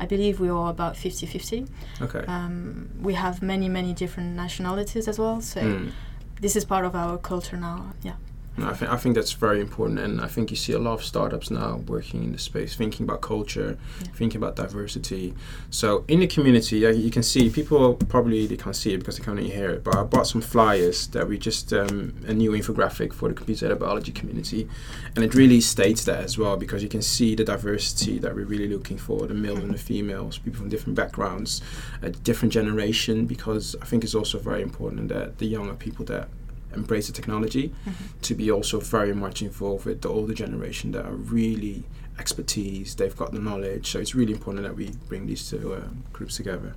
I 0.00 0.06
believe 0.06 0.40
we 0.40 0.48
are 0.48 0.70
about 0.70 0.94
50-50. 0.94 1.68
Okay. 2.00 2.24
Um, 2.26 2.90
we 3.00 3.14
have 3.14 3.40
many, 3.42 3.68
many 3.68 3.92
different 3.92 4.34
nationalities 4.36 5.06
as 5.06 5.18
well. 5.18 5.40
So 5.40 5.60
Mm. 5.60 5.92
this 6.40 6.56
is 6.56 6.64
part 6.64 6.84
of 6.84 6.94
our 6.96 7.18
culture 7.18 7.56
now. 7.56 7.92
Yeah. 8.02 8.14
I 8.58 8.74
think 8.74 8.90
I 8.92 8.96
think 8.98 9.14
that's 9.14 9.32
very 9.32 9.60
important, 9.60 9.98
and 9.98 10.20
I 10.20 10.26
think 10.28 10.50
you 10.50 10.56
see 10.56 10.72
a 10.74 10.78
lot 10.78 10.92
of 10.92 11.04
startups 11.04 11.50
now 11.50 11.76
working 11.86 12.22
in 12.22 12.32
the 12.32 12.38
space, 12.38 12.76
thinking 12.76 13.04
about 13.04 13.22
culture, 13.22 13.78
Yeah. 14.00 14.08
thinking 14.14 14.36
about 14.42 14.56
diversity. 14.56 15.32
So 15.70 16.04
in 16.06 16.20
the 16.20 16.26
community, 16.26 16.78
yeah, 16.80 16.90
you 16.90 17.10
can 17.10 17.22
see 17.22 17.48
people 17.48 17.94
probably 17.94 18.46
they 18.46 18.58
can't 18.58 18.76
see 18.76 18.92
it 18.92 18.98
because 18.98 19.16
they 19.16 19.24
can't 19.24 19.38
hear 19.40 19.70
it, 19.70 19.82
but 19.82 19.96
I 19.96 20.02
bought 20.04 20.26
some 20.26 20.42
flyers 20.42 21.06
that 21.08 21.28
we 21.28 21.38
just 21.38 21.72
um, 21.72 22.12
a 22.26 22.34
new 22.34 22.52
infographic 22.52 23.14
for 23.14 23.28
the 23.30 23.34
computer 23.34 23.74
biology 23.74 24.12
community, 24.12 24.68
and 25.16 25.24
it 25.24 25.34
really 25.34 25.60
states 25.62 26.04
that 26.04 26.22
as 26.22 26.36
well 26.36 26.56
because 26.58 26.82
you 26.82 26.90
can 26.90 27.02
see 27.02 27.34
the 27.34 27.44
diversity 27.44 28.18
that 28.18 28.34
we're 28.34 28.44
really 28.44 28.68
looking 28.68 28.98
for, 28.98 29.26
the 29.26 29.34
male 29.34 29.56
and 29.56 29.72
the 29.72 29.78
females, 29.78 30.36
people 30.38 30.58
from 30.60 30.68
different 30.68 30.94
backgrounds, 30.94 31.62
a 32.02 32.10
different 32.10 32.52
generation, 32.52 33.24
because 33.24 33.74
I 33.80 33.86
think 33.86 34.04
it's 34.04 34.14
also 34.14 34.38
very 34.38 34.60
important 34.62 35.08
that 35.08 35.38
the 35.38 35.46
younger 35.46 35.74
people 35.74 36.04
that 36.06 36.28
embrace 36.74 37.06
the 37.06 37.12
technology 37.12 37.74
to 38.22 38.34
be 38.34 38.50
also 38.50 38.80
very 38.80 39.14
much 39.14 39.42
involved 39.42 39.84
with 39.84 40.02
the 40.02 40.08
older 40.08 40.34
generation 40.34 40.92
that 40.92 41.04
are 41.04 41.14
really 41.14 41.84
expertise 42.18 42.94
they've 42.96 43.16
got 43.16 43.32
the 43.32 43.38
knowledge 43.38 43.90
so 43.90 43.98
it's 43.98 44.14
really 44.14 44.32
important 44.32 44.64
that 44.64 44.76
we 44.76 44.90
bring 45.08 45.26
these 45.26 45.48
two 45.48 45.74
um, 45.74 46.04
groups 46.12 46.36
together 46.36 46.74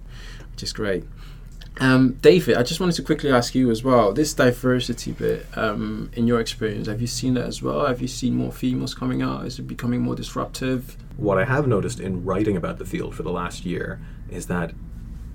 which 0.51 0.63
is 0.63 0.71
great 0.73 1.03
um, 1.81 2.13
David, 2.21 2.55
I 2.55 2.63
just 2.63 2.79
wanted 2.79 2.95
to 2.95 3.03
quickly 3.03 3.31
ask 3.31 3.53
you 3.53 3.69
as 3.69 3.83
well. 3.83 4.13
This 4.13 4.33
diversity 4.33 5.11
bit, 5.11 5.45
um, 5.57 6.09
in 6.13 6.25
your 6.25 6.39
experience, 6.39 6.87
have 6.87 7.01
you 7.01 7.07
seen 7.07 7.33
that 7.33 7.45
as 7.45 7.61
well? 7.61 7.85
Have 7.85 8.01
you 8.01 8.07
seen 8.07 8.33
more 8.33 8.51
females 8.51 8.93
coming 8.93 9.21
out? 9.21 9.45
Is 9.45 9.59
it 9.59 9.63
becoming 9.63 10.01
more 10.01 10.15
disruptive? 10.15 10.95
What 11.17 11.37
I 11.37 11.43
have 11.43 11.67
noticed 11.67 11.99
in 11.99 12.23
writing 12.23 12.55
about 12.55 12.77
the 12.77 12.85
field 12.85 13.13
for 13.13 13.23
the 13.23 13.31
last 13.31 13.65
year 13.65 13.99
is 14.29 14.47
that 14.47 14.73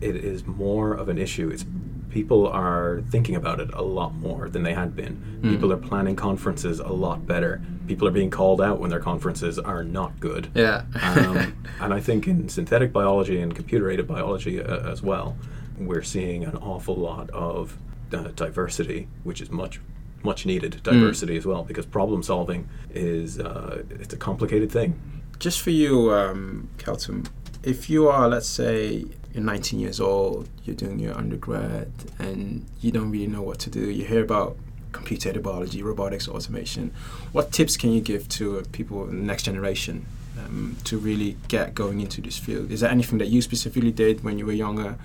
it 0.01 0.17
is 0.17 0.47
more 0.47 0.95
of 0.95 1.09
an 1.09 1.19
issue. 1.19 1.49
It's 1.51 1.65
people 2.11 2.47
are 2.49 3.03
thinking 3.11 3.37
about 3.37 3.61
it 3.61 3.73
a 3.73 3.83
lot 3.83 4.15
more 4.15 4.49
than 4.49 4.63
they 4.63 4.75
had 4.75 4.95
been. 4.97 5.41
Mm. 5.43 5.51
People 5.51 5.73
are 5.73 5.77
planning 5.77 6.17
conferences 6.17 6.81
a 6.81 6.89
lot 6.89 7.27
better. 7.27 7.63
People 7.87 8.09
are 8.09 8.13
being 8.13 8.31
called 8.31 8.61
out 8.61 8.79
when 8.81 8.91
their 8.91 9.01
conferences 9.01 9.59
are 9.59 9.85
not 9.85 10.19
good. 10.21 10.51
Yeah. 10.55 10.83
um, 11.01 11.57
and 11.81 11.95
I 11.95 12.01
think 12.01 12.27
in 12.27 12.49
synthetic 12.49 12.93
biology 12.93 13.41
and 13.41 13.55
computer-aided 13.55 14.07
biology 14.07 14.61
uh, 14.61 14.91
as 14.91 15.03
well, 15.03 15.37
we're 15.79 16.03
seeing 16.03 16.45
an 16.45 16.57
awful 16.57 16.97
lot 16.97 17.31
of 17.31 17.79
uh, 18.13 18.29
diversity, 18.35 19.09
which 19.23 19.41
is 19.41 19.51
much, 19.51 19.81
much 20.23 20.45
needed 20.45 20.83
diversity 20.83 21.37
as 21.37 21.47
well, 21.47 21.63
because 21.63 21.87
problem 21.87 22.23
solving 22.23 22.69
is 22.91 23.39
uh, 23.39 23.83
it's 23.89 24.13
a 24.13 24.17
complicated 24.19 24.71
thing. 24.71 25.01
just 25.39 25.61
for 25.61 25.71
you, 25.71 26.13
um, 26.13 26.69
Kelton, 26.77 27.27
if 27.63 27.89
you 27.89 28.09
are, 28.09 28.29
let's 28.29 28.49
say, 28.49 29.05
you're 29.35 29.43
19 29.43 29.79
years 29.81 30.01
old, 30.01 30.49
you're 30.65 30.77
doing 30.77 30.99
your 30.99 31.17
undergrad, 31.17 31.91
and 32.19 32.67
you 32.81 32.91
don't 32.91 33.11
really 33.11 33.27
know 33.27 33.43
what 33.43 33.59
to 33.61 33.71
do, 33.71 33.91
you 33.91 34.05
hear 34.05 34.23
about 34.23 34.57
computer 34.93 35.31
aided 35.31 35.43
biology, 35.43 35.83
robotics, 35.83 36.29
automation. 36.29 36.93
What 37.33 37.53
tips 37.53 37.77
can 37.77 37.93
you 37.93 38.01
give 38.01 38.29
to 38.31 38.63
people 38.73 39.09
in 39.09 39.19
the 39.21 39.25
next 39.25 39.45
generation 39.45 40.07
um, 40.39 40.77
to 40.85 40.99
really 40.99 41.37
get 41.49 41.75
going 41.75 42.01
into 42.01 42.21
this 42.21 42.39
field? 42.39 42.71
Is 42.71 42.81
there 42.81 42.91
anything 42.91 43.19
that 43.19 43.29
you 43.29 43.43
specifically 43.43 43.93
did 43.93 44.25
when 44.25 44.39
you 44.39 44.47
were 44.47 44.53
younger? 44.53 44.97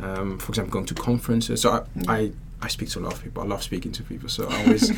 Um, 0.00 0.38
for 0.38 0.50
example, 0.50 0.72
going 0.72 0.86
to 0.86 0.94
conferences. 0.94 1.62
So 1.62 1.86
I, 2.08 2.12
I, 2.12 2.32
I 2.64 2.68
speak 2.68 2.88
to 2.90 2.98
a 2.98 3.02
lot 3.02 3.12
of 3.12 3.22
people. 3.22 3.42
I 3.42 3.46
love 3.46 3.62
speaking 3.62 3.92
to 3.92 4.02
people. 4.02 4.30
So 4.30 4.48
I 4.48 4.66
was 4.72 4.90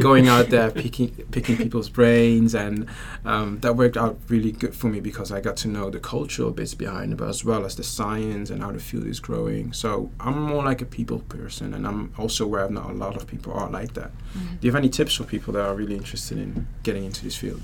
going 0.00 0.26
out 0.26 0.50
there 0.50 0.70
picking 0.72 1.10
picking 1.30 1.56
people's 1.56 1.88
brains 1.88 2.56
and 2.56 2.88
um, 3.24 3.60
that 3.60 3.76
worked 3.76 3.96
out 3.96 4.18
really 4.28 4.50
good 4.50 4.74
for 4.74 4.88
me 4.88 4.98
because 4.98 5.30
I 5.30 5.40
got 5.40 5.56
to 5.58 5.68
know 5.68 5.90
the 5.90 6.00
cultural 6.00 6.50
bits 6.50 6.74
behind 6.74 7.12
it, 7.12 7.16
but 7.16 7.28
as 7.28 7.44
well 7.44 7.64
as 7.64 7.76
the 7.76 7.84
science 7.84 8.50
and 8.50 8.62
how 8.62 8.72
the 8.72 8.80
field 8.80 9.06
is 9.06 9.20
growing. 9.20 9.72
So 9.72 10.10
I'm 10.18 10.36
more 10.42 10.64
like 10.64 10.82
a 10.82 10.86
people 10.86 11.20
person, 11.20 11.72
and 11.72 11.86
I'm 11.86 12.12
also 12.18 12.44
aware 12.46 12.64
of 12.64 12.72
not 12.72 12.90
a 12.90 12.94
lot 12.94 13.14
of 13.16 13.28
people 13.28 13.52
are 13.52 13.70
like 13.70 13.94
that. 13.94 14.10
Mhm. 14.36 14.60
Do 14.60 14.66
you 14.66 14.72
have 14.72 14.78
any 14.84 14.88
tips 14.88 15.14
for 15.14 15.24
people 15.24 15.52
that 15.54 15.64
are 15.64 15.74
really 15.76 15.94
interested 15.94 16.36
in 16.38 16.66
getting 16.82 17.04
into 17.04 17.22
this 17.22 17.36
field? 17.36 17.62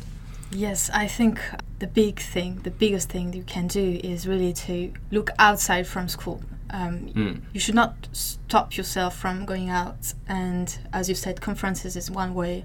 Yes, 0.53 0.91
I 0.95 1.09
think 1.09 1.41
the 1.81 1.87
big 1.89 2.21
thing, 2.21 2.61
the 2.63 2.71
biggest 2.71 3.09
thing 3.09 3.33
you 3.33 3.43
can 3.45 3.67
do 3.67 4.01
is 4.05 4.29
really 4.29 4.53
to 4.67 4.93
look 5.11 5.31
outside 5.39 5.87
from 5.89 6.09
school. 6.09 6.41
Um, 6.73 7.11
Mm. 7.17 7.41
you 7.53 7.59
should 7.61 7.75
not 7.75 7.95
stop 8.13 8.77
yourself 8.77 9.17
from 9.17 9.45
going 9.45 9.69
out 9.71 10.15
and 10.29 10.79
as 10.93 11.09
you 11.09 11.17
said 11.17 11.41
conferences 11.41 11.97
is 11.97 12.11
one 12.11 12.33
way 12.35 12.65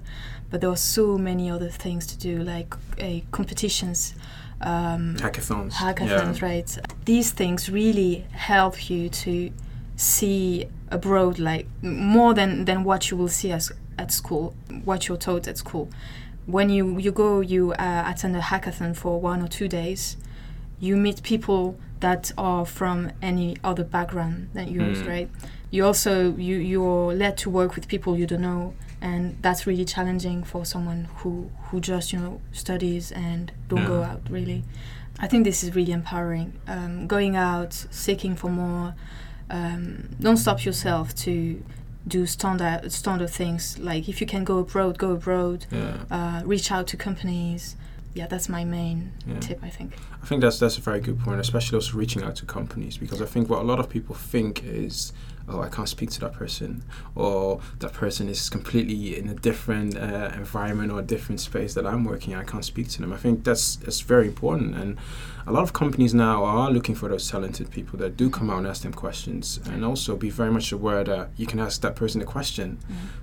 but 0.50 0.60
there 0.60 0.70
are 0.70 0.76
so 0.76 1.18
many 1.18 1.50
other 1.50 1.68
things 1.70 2.06
to 2.06 2.16
do 2.18 2.38
like 2.44 2.72
uh, 3.02 3.20
competitions 3.32 4.14
um, 4.60 5.16
Hackathons. 5.18 5.72
hackathons 5.72 6.40
Yeah. 6.40 6.46
right 6.50 6.78
these 7.04 7.32
things 7.32 7.68
really 7.68 8.24
help 8.30 8.88
you 8.88 9.08
to 9.24 9.50
see 9.96 10.66
abroad 10.90 11.38
like 11.38 11.66
more 11.82 12.32
than 12.34 12.64
than 12.64 12.84
what 12.84 13.10
you 13.10 13.16
will 13.16 13.28
see 13.40 13.50
as 13.50 13.72
at 13.98 14.12
school 14.12 14.54
what 14.84 15.08
you're 15.08 15.16
taught 15.16 15.48
at 15.48 15.58
school 15.58 15.88
when 16.46 16.70
you 16.70 16.98
you 16.98 17.10
go 17.10 17.40
you 17.40 17.72
uh, 17.72 18.04
attend 18.06 18.36
a 18.36 18.40
hackathon 18.40 18.94
for 18.94 19.20
one 19.20 19.42
or 19.42 19.48
two 19.48 19.66
days 19.68 20.16
you 20.78 20.96
meet 20.96 21.22
people 21.22 21.76
that 22.00 22.32
are 22.36 22.64
from 22.66 23.10
any 23.22 23.56
other 23.64 23.84
background 23.84 24.48
than 24.54 24.68
yours 24.68 24.98
Mm. 25.02 25.08
right? 25.08 25.30
You 25.70 25.84
also 25.86 26.34
you 26.36 26.56
you're 26.56 27.12
led 27.14 27.36
to 27.38 27.50
work 27.50 27.74
with 27.74 27.88
people 27.88 28.16
you 28.16 28.26
don't 28.26 28.42
know 28.42 28.74
and 29.00 29.36
that's 29.42 29.66
really 29.66 29.84
challenging 29.84 30.42
for 30.44 30.64
someone 30.64 31.08
who 31.18 31.50
who 31.70 31.80
just 31.80 32.12
you 32.12 32.18
know 32.18 32.40
studies 32.52 33.12
and 33.12 33.52
don't 33.68 33.86
go 33.86 34.02
out 34.02 34.22
really. 34.30 34.64
I 35.18 35.26
think 35.28 35.44
this 35.44 35.62
is 35.64 35.74
really 35.74 35.92
empowering. 35.92 36.52
Um, 36.68 37.06
going 37.06 37.36
out 37.36 37.72
seeking 37.90 38.36
for 38.36 38.50
more 38.50 38.94
um, 39.50 40.08
don't 40.20 40.36
stop 40.36 40.64
yourself 40.64 41.14
to 41.16 41.62
do 42.06 42.26
standard 42.26 42.92
standard 42.92 43.30
things. 43.30 43.78
Like 43.78 44.08
if 44.08 44.20
you 44.20 44.26
can 44.26 44.44
go 44.44 44.58
abroad 44.58 44.98
go 44.98 45.10
abroad. 45.12 45.66
Yeah. 45.70 45.96
uh, 46.10 46.42
reach 46.44 46.70
out 46.70 46.86
to 46.88 46.96
companies 46.96 47.76
yeah 48.16 48.26
that's 48.26 48.48
my 48.48 48.64
main 48.64 49.12
Yeah. 49.26 49.38
tip 49.40 49.58
i 49.62 49.68
think 49.70 49.90
I 50.22 50.26
think 50.28 50.40
that's 50.42 50.58
that's 50.58 50.78
a 50.78 50.80
very 50.80 51.00
good 51.00 51.18
point, 51.20 51.38
especially 51.40 51.76
also 51.76 51.96
reaching 51.96 52.22
out 52.24 52.34
to 52.40 52.44
companies 52.46 52.96
because 52.98 53.20
I 53.22 53.26
think 53.26 53.48
what 53.48 53.60
a 53.60 53.66
lot 53.72 53.78
of 53.78 53.88
people 53.88 54.14
think 54.16 54.64
is, 54.64 55.12
oh, 55.48 55.60
I 55.60 55.68
can't 55.68 55.88
speak 55.88 56.10
to 56.10 56.20
that 56.20 56.32
person, 56.32 56.82
or 57.14 57.60
that 57.78 57.92
person 57.92 58.28
is 58.28 58.50
completely 58.50 59.16
in 59.16 59.28
a 59.28 59.34
different 59.34 59.96
uh, 59.96 60.30
environment 60.34 60.90
or 60.92 61.00
a 61.00 61.02
different 61.02 61.40
space 61.40 61.74
that 61.74 61.86
I'm 61.86 62.04
working. 62.04 62.32
in, 62.32 62.38
I 62.38 62.44
can't 62.44 62.64
speak 62.64 62.88
to 62.90 63.00
them. 63.00 63.12
I 63.12 63.16
think 63.16 63.44
that's 63.44 63.76
that's 63.76 64.00
very 64.00 64.26
important, 64.26 64.74
and 64.74 64.98
a 65.46 65.52
lot 65.52 65.62
of 65.62 65.72
companies 65.72 66.12
now 66.12 66.44
are 66.44 66.70
looking 66.70 66.94
for 66.96 67.08
those 67.08 67.30
talented 67.30 67.70
people 67.70 67.98
that 68.00 68.16
do 68.16 68.28
come 68.28 68.50
out 68.50 68.58
and 68.58 68.66
ask 68.66 68.82
them 68.82 68.92
questions, 68.92 69.60
and 69.66 69.84
also 69.84 70.16
be 70.16 70.30
very 70.30 70.50
much 70.50 70.72
aware 70.72 71.04
that 71.04 71.30
you 71.36 71.46
can 71.46 71.60
ask 71.60 71.80
that 71.82 71.94
person 71.94 72.20
a 72.20 72.24
question, 72.24 72.78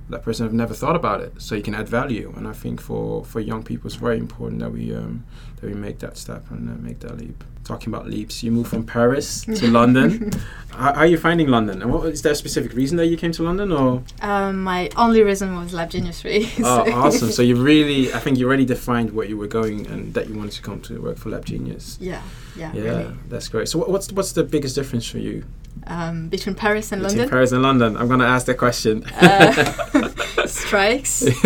that 0.09 0.23
person 0.23 0.45
have 0.45 0.53
never 0.53 0.73
thought 0.73 0.95
about 0.95 1.19
it, 1.21 1.33
so 1.41 1.55
you 1.55 1.63
can 1.63 1.75
add 1.75 1.89
value. 1.89 2.33
And 2.37 2.47
I 2.47 2.53
think 2.53 2.79
for 2.79 3.25
for 3.25 3.39
young 3.39 3.63
people, 3.63 3.87
it's 3.87 3.95
very 3.95 4.17
important 4.17 4.61
that 4.61 4.71
we 4.71 4.95
um, 4.95 5.25
that 5.59 5.67
we 5.67 5.73
make 5.73 5.99
that 5.99 6.17
step 6.17 6.49
and 6.51 6.69
uh, 6.69 6.81
make 6.81 6.99
that 6.99 7.17
leap. 7.17 7.43
talking 7.63 7.93
about 7.93 8.07
leaps. 8.07 8.43
You 8.43 8.51
moved 8.51 8.69
from 8.69 8.85
Paris 8.85 9.45
to 9.45 9.67
London. 9.79 10.31
How, 10.71 10.91
how 10.93 11.01
are 11.01 11.05
you 11.05 11.19
finding 11.19 11.49
London? 11.49 11.83
And 11.83 11.93
what 11.93 12.01
is 12.13 12.21
there 12.21 12.31
a 12.31 12.35
specific 12.35 12.73
reason 12.73 12.95
that 12.97 13.07
you 13.07 13.17
came 13.17 13.31
to 13.33 13.43
London, 13.43 13.71
or? 13.71 14.03
Um, 14.21 14.63
my 14.63 14.89
only 14.95 15.21
reason 15.23 15.55
was 15.55 15.73
Lab 15.73 15.89
Genius 15.89 16.21
3. 16.21 16.47
Oh, 16.63 16.89
awesome! 16.93 17.31
So 17.31 17.41
you 17.49 17.55
really, 17.55 18.13
I 18.13 18.19
think 18.19 18.37
you 18.37 18.45
already 18.47 18.65
defined 18.65 19.11
where 19.11 19.25
you 19.27 19.37
were 19.37 19.47
going 19.47 19.87
and 19.87 20.13
that 20.13 20.29
you 20.29 20.35
wanted 20.35 20.53
to 20.53 20.61
come 20.61 20.79
to 20.81 21.01
work 21.01 21.17
for 21.17 21.29
Lab 21.29 21.45
Genius. 21.45 21.97
yeah, 21.99 22.21
yeah, 22.55 22.71
Yeah, 22.73 22.81
really. 22.83 23.13
that's 23.27 23.47
great. 23.49 23.67
So 23.67 23.79
what, 23.79 23.89
what's 23.89 24.11
what's 24.13 24.31
the 24.31 24.43
biggest 24.43 24.75
difference 24.75 25.05
for 25.13 25.17
you 25.19 25.43
Um, 25.87 26.29
between 26.29 26.55
Paris 26.55 26.91
and 26.93 27.01
between 27.01 27.17
London, 27.17 27.29
Paris 27.29 27.51
and 27.51 27.61
London? 27.63 27.97
I'm 27.97 28.07
gonna 28.07 28.25
ask 28.35 28.45
that 28.45 28.57
question. 28.57 29.03
uh, 29.19 30.09
strikes. 30.47 31.19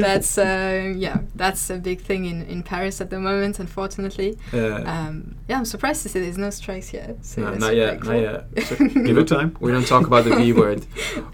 that's 0.00 0.38
uh, 0.38 0.92
yeah, 0.96 1.18
that's 1.34 1.70
a 1.70 1.76
big 1.78 2.00
thing 2.00 2.24
in, 2.26 2.42
in 2.46 2.62
Paris 2.62 3.00
at 3.00 3.10
the 3.10 3.18
moment. 3.18 3.58
Unfortunately, 3.58 4.38
Yeah. 4.52 4.76
um, 5.08 5.36
yeah, 5.48 5.58
I'm 5.58 5.64
surprised 5.64 6.02
to 6.02 6.08
see 6.08 6.20
there's 6.20 6.38
no 6.38 6.50
strikes 6.50 6.92
yet. 6.92 7.24
So 7.24 7.42
No, 7.42 7.54
not 7.54 7.76
yet, 7.76 8.00
very 8.02 8.22
not 8.22 8.44
yet. 8.56 8.64
So 8.66 8.76
Give 8.88 9.18
it 9.18 9.28
time. 9.28 9.56
we 9.60 9.72
don't 9.72 9.86
talk 9.86 10.06
about 10.06 10.24
the 10.24 10.36
V 10.36 10.52
word, 10.52 10.86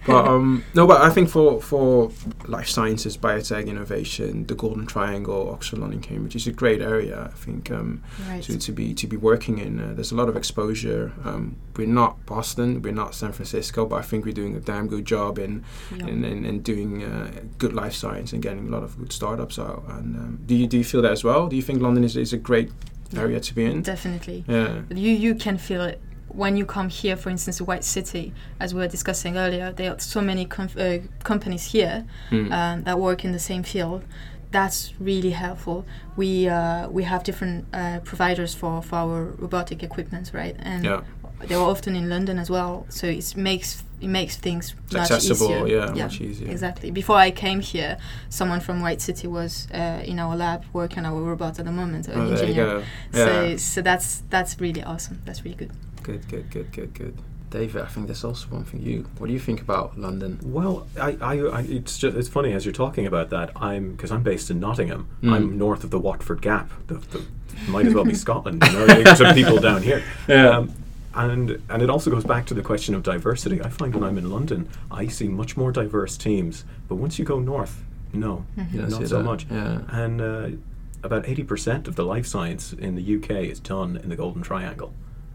but 0.07 0.27
um, 0.27 0.65
no, 0.75 0.87
but 0.87 1.01
I 1.01 1.11
think 1.11 1.29
for 1.29 1.61
for 1.61 2.11
life 2.47 2.69
sciences, 2.69 3.17
biotech, 3.17 3.67
innovation, 3.67 4.47
the 4.47 4.55
Golden 4.55 4.87
Triangle, 4.87 5.51
Oxford, 5.51 5.79
London, 5.79 6.01
Cambridge 6.01 6.37
is 6.37 6.47
a 6.47 6.53
great 6.53 6.81
area. 6.83 7.31
I 7.33 7.37
think 7.37 7.71
um, 7.71 8.03
Right. 8.29 8.43
to, 8.45 8.59
to 8.59 8.73
be 8.73 8.95
to 8.95 9.07
be 9.07 9.17
working 9.17 9.59
in. 9.59 9.81
Uh, 9.81 9.93
there's 9.95 10.13
a 10.13 10.15
lot 10.17 10.29
of 10.29 10.37
exposure. 10.37 11.13
Um, 11.25 11.57
we're 11.77 11.87
not 11.87 12.25
Boston, 12.27 12.81
we're 12.83 12.93
not 12.93 13.15
San 13.15 13.33
Francisco, 13.33 13.85
but 13.87 13.97
I 13.97 14.03
think 14.03 14.25
we're 14.25 14.33
doing 14.33 14.57
a 14.57 14.61
damn 14.61 14.87
good 14.89 15.05
job 15.07 15.39
in 15.39 15.63
Yeah. 15.97 16.09
in, 16.09 16.25
in, 16.25 16.45
in 16.45 16.63
doing 16.63 17.03
uh, 17.05 17.31
good 17.59 17.73
life 17.73 17.95
science 17.95 18.33
and 18.35 18.43
getting 18.43 18.67
a 18.69 18.71
lot 18.71 18.83
of 18.83 18.99
good 18.99 19.13
startups 19.13 19.59
out. 19.59 19.85
And 19.89 20.17
um, 20.17 20.39
do 20.47 20.55
you 20.55 20.67
do 20.67 20.77
you 20.79 20.85
feel 20.85 21.03
that 21.03 21.13
as 21.13 21.25
well? 21.25 21.49
Do 21.49 21.57
you 21.57 21.63
think 21.63 21.81
London 21.81 22.05
is, 22.05 22.17
is 22.17 22.33
a 22.33 22.39
great 22.51 22.71
Yeah. 23.13 23.21
area 23.23 23.41
to 23.41 23.55
be 23.55 23.63
in? 23.65 23.83
Definitely. 23.83 24.45
Yeah. 24.49 24.83
you 24.91 25.13
you 25.27 25.35
can 25.45 25.59
feel 25.59 25.83
it 25.93 25.99
when 26.29 26.57
you 26.59 26.67
come 26.67 26.89
here 27.03 27.17
for 27.17 27.31
instance 27.31 27.57
to 27.59 27.65
white 27.65 27.85
city 27.85 28.33
as 28.61 28.75
we 28.75 28.81
were 28.81 28.89
discussing 28.91 29.37
earlier 29.39 29.73
there 29.73 29.91
are 29.93 29.99
so 30.01 30.21
many 30.21 30.45
uh, 30.45 30.99
companies 31.23 31.65
here 31.73 32.05
Mm. 32.31 32.51
um, 32.59 32.83
that 32.85 32.97
work 32.99 33.25
in 33.25 33.33
the 33.33 33.39
same 33.51 33.63
field 33.63 34.03
that's 34.51 34.93
really 35.01 35.31
helpful 35.31 35.85
we 36.17 36.49
uh, 36.49 36.89
we 36.99 37.05
have 37.05 37.23
different 37.23 37.65
uh, 37.73 37.99
providers 38.11 38.55
for, 38.55 38.83
for 38.83 38.97
our 39.05 39.19
robotic 39.45 39.83
equipment 39.83 40.31
right 40.35 40.57
and 40.73 40.85
yeah. 40.85 41.01
they're 41.49 41.69
often 41.75 41.95
in 41.97 42.09
london 42.09 42.39
as 42.39 42.49
well 42.51 42.85
so 42.89 43.07
it 43.07 43.37
makes 43.37 43.83
it 44.01 44.09
makes 44.09 44.37
things 44.37 44.75
It's 44.85 44.93
much 44.93 45.11
accessible. 45.11 45.67
easier 45.67 45.87
Yeah, 45.95 46.05
much 46.05 46.21
easier. 46.21 46.51
Exactly. 46.51 46.91
Before 46.91 47.17
I 47.17 47.31
came 47.31 47.61
here, 47.61 47.97
someone 48.29 48.61
from 48.61 48.81
White 48.81 49.01
City 49.01 49.27
was 49.27 49.69
uh, 49.73 50.03
in 50.05 50.19
our 50.19 50.37
lab 50.37 50.65
working 50.73 50.99
on 50.99 51.07
our 51.07 51.21
robot 51.21 51.59
at 51.59 51.65
the 51.65 51.73
moment, 51.73 52.09
an 52.09 52.21
Oh, 52.21 52.29
there 52.29 52.37
you 52.37 52.43
engineer. 52.43 52.67
go. 52.67 52.83
Yeah. 53.13 53.25
So, 53.25 53.57
so 53.57 53.83
that's 53.83 54.23
that's 54.31 54.61
really 54.61 54.83
awesome. 54.83 55.23
That's 55.25 55.45
really 55.45 55.57
good. 55.57 55.71
Good, 56.03 56.29
good, 56.29 56.51
good, 56.51 56.73
good, 56.73 56.95
good. 56.95 57.19
David, 57.49 57.83
I 57.83 57.87
think 57.87 58.07
there's 58.07 58.25
also 58.25 58.49
one 58.49 58.65
for 58.65 58.77
you. 58.77 59.07
What 59.19 59.29
do 59.29 59.33
you 59.33 59.39
think 59.39 59.61
about 59.63 59.97
London? 59.99 60.39
Well, 60.43 60.87
I, 61.01 61.17
I, 61.21 61.39
I, 61.39 61.61
it's 61.63 61.97
just 61.97 62.17
it's 62.17 62.29
funny 62.29 62.53
as 62.53 62.67
you're 62.67 62.75
talking 62.75 63.07
about 63.07 63.31
that. 63.31 63.51
I'm 63.57 63.93
because 63.93 64.11
I'm 64.11 64.23
based 64.23 64.51
in 64.51 64.59
Nottingham. 64.61 65.09
Mm. 65.23 65.33
I'm 65.33 65.57
north 65.59 65.85
of 65.85 65.91
the 65.91 65.99
Watford 65.99 66.43
Gap. 66.43 66.71
The, 66.89 66.95
the, 66.95 67.25
might 67.69 67.87
as 67.87 67.95
well 67.95 68.05
be 68.05 68.15
Scotland. 68.15 68.63
You 68.67 68.87
know, 69.05 69.15
some 69.15 69.35
people 69.35 69.59
down 69.59 69.83
here. 69.83 70.03
Yeah. 70.29 70.51
Um, 70.59 70.75
and 71.17 71.63
and 71.69 71.83
it 71.83 71.91
also 71.91 72.11
goes 72.11 72.25
back 72.25 72.47
to 72.47 72.55
the 72.55 72.63
question 72.63 72.95
of 72.95 73.03
diversity. 73.03 73.61
I 73.63 73.69
find 73.69 73.95
when 73.95 74.05
I'm 74.05 74.19
in 74.19 74.31
London, 74.31 74.69
I 74.91 75.07
see 75.09 75.29
much 75.29 75.57
more 75.57 75.73
diverse 75.73 76.17
teams. 76.17 76.65
But 76.89 76.97
once 76.97 77.19
you 77.19 77.25
go 77.25 77.39
north, 77.39 77.83
no, 78.13 78.45
You 78.73 78.83
don't 78.83 79.07
so 79.07 79.19
that. 79.19 79.25
much. 79.25 79.47
Yeah. 79.51 79.81
And 79.89 80.21
uh, 80.21 80.49
about 81.03 81.29
eighty 81.29 81.43
percent 81.45 81.89
of 81.89 81.97
the 81.97 82.05
life 82.05 82.27
science 82.27 82.73
in 82.73 82.95
the 82.97 83.17
UK 83.17 83.31
is 83.51 83.61
done 83.61 83.97
in 83.97 84.09
the 84.09 84.17
Golden 84.17 84.43
Triangle. 84.43 84.93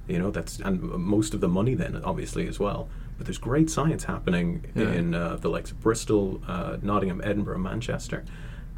You 0.07 0.19
know, 0.19 0.31
that's 0.31 0.59
and 0.59 0.81
most 0.81 1.33
of 1.33 1.41
the 1.41 1.47
money 1.47 1.73
then, 1.75 2.01
obviously, 2.03 2.47
as 2.47 2.59
well. 2.59 2.89
But 3.17 3.27
there's 3.27 3.37
great 3.37 3.69
science 3.69 4.03
happening 4.05 4.65
Yeah. 4.75 4.91
in 4.91 5.13
uh, 5.13 5.35
the 5.37 5.49
likes 5.49 5.71
of 5.71 5.79
Bristol, 5.79 6.41
uh, 6.47 6.77
Nottingham, 6.81 7.21
Edinburgh, 7.23 7.59
Manchester, 7.59 8.25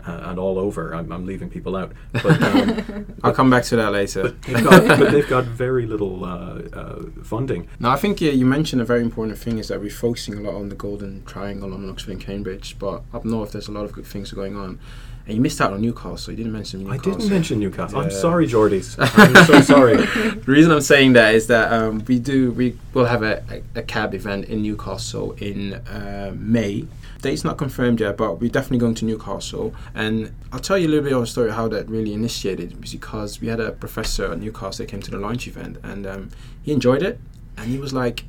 uh, 0.05 0.21
and 0.25 0.39
all 0.39 0.59
over. 0.59 0.93
I'm, 0.93 1.11
I'm 1.11 1.25
leaving 1.25 1.49
people 1.49 1.75
out, 1.75 1.91
but, 2.11 2.41
um, 2.41 3.05
I'll 3.23 3.33
come 3.33 3.49
back 3.49 3.63
to 3.65 3.75
that 3.77 3.91
later. 3.91 4.23
but, 4.23 4.41
they've, 4.41 4.63
got, 4.63 4.87
but 4.99 5.11
they've 5.11 5.29
got 5.29 5.45
very 5.45 5.85
little 5.85 6.23
uh, 6.25 6.61
uh, 6.73 7.03
funding. 7.23 7.67
No, 7.79 7.89
I 7.89 7.95
think 7.95 8.21
yeah, 8.21 8.31
you 8.31 8.45
mentioned 8.45 8.81
a 8.81 8.85
very 8.85 9.01
important 9.01 9.37
thing 9.37 9.57
is 9.57 9.67
that 9.69 9.79
we're 9.79 9.89
focusing 9.89 10.37
a 10.37 10.41
lot 10.41 10.55
on 10.55 10.69
the 10.69 10.75
Golden 10.75 11.23
Triangle 11.25 11.73
on 11.73 11.89
Oxford 11.89 12.11
and 12.11 12.21
Cambridge, 12.21 12.77
but 12.79 13.03
up 13.13 13.25
north 13.25 13.51
there's 13.51 13.67
a 13.67 13.71
lot 13.71 13.85
of 13.85 13.91
good 13.91 14.05
things 14.05 14.31
going 14.31 14.55
on. 14.55 14.79
And 15.25 15.35
you 15.35 15.41
missed 15.41 15.61
out 15.61 15.71
on 15.71 15.81
Newcastle. 15.81 16.33
You 16.33 16.37
didn't 16.37 16.51
mention 16.51 16.83
Newcastle. 16.83 17.13
I 17.13 17.15
didn't 17.15 17.29
mention 17.31 17.59
Newcastle. 17.59 17.99
I'm 17.99 18.11
sorry, 18.11 18.45
Geordies. 18.45 18.97
I'm 19.17 19.45
so 19.45 19.61
sorry. 19.61 19.95
the 19.95 20.43
reason 20.45 20.69
I'm 20.69 20.81
saying 20.81 21.13
that 21.13 21.33
is 21.33 21.47
that 21.47 21.71
um, 21.71 22.03
we 22.09 22.19
do 22.19 22.51
we 22.51 22.77
will 22.93 23.05
have 23.05 23.23
a, 23.23 23.41
a, 23.49 23.79
a 23.79 23.83
cab 23.83 24.13
event 24.13 24.45
in 24.45 24.61
Newcastle 24.61 25.31
in 25.33 25.75
uh, 25.75 26.33
May. 26.37 26.87
Date's 27.23 27.45
not 27.45 27.57
confirmed 27.57 28.01
yet, 28.01 28.17
but 28.17 28.41
we're 28.41 28.51
definitely 28.51 28.79
going 28.79 28.95
to 28.95 29.05
Newcastle. 29.05 29.73
And 29.95 30.33
I'll 30.51 30.59
tell 30.59 30.77
you 30.77 30.87
a 30.87 30.89
little 30.89 31.05
bit 31.05 31.13
of 31.13 31.23
a 31.23 31.25
story 31.25 31.51
how 31.51 31.69
that 31.69 31.87
really 31.87 32.13
initiated 32.13 32.81
because 32.81 33.39
we 33.39 33.47
had 33.47 33.61
a 33.61 33.71
professor 33.71 34.33
at 34.33 34.39
Newcastle 34.39 34.85
that 34.85 34.91
came 34.91 35.01
to 35.01 35.09
the 35.09 35.17
launch 35.17 35.47
event 35.47 35.77
and 35.83 36.05
um, 36.05 36.29
he 36.61 36.73
enjoyed 36.73 37.01
it 37.01 37.19
and 37.57 37.67
he 37.67 37.77
was 37.77 37.93
like, 37.93 38.25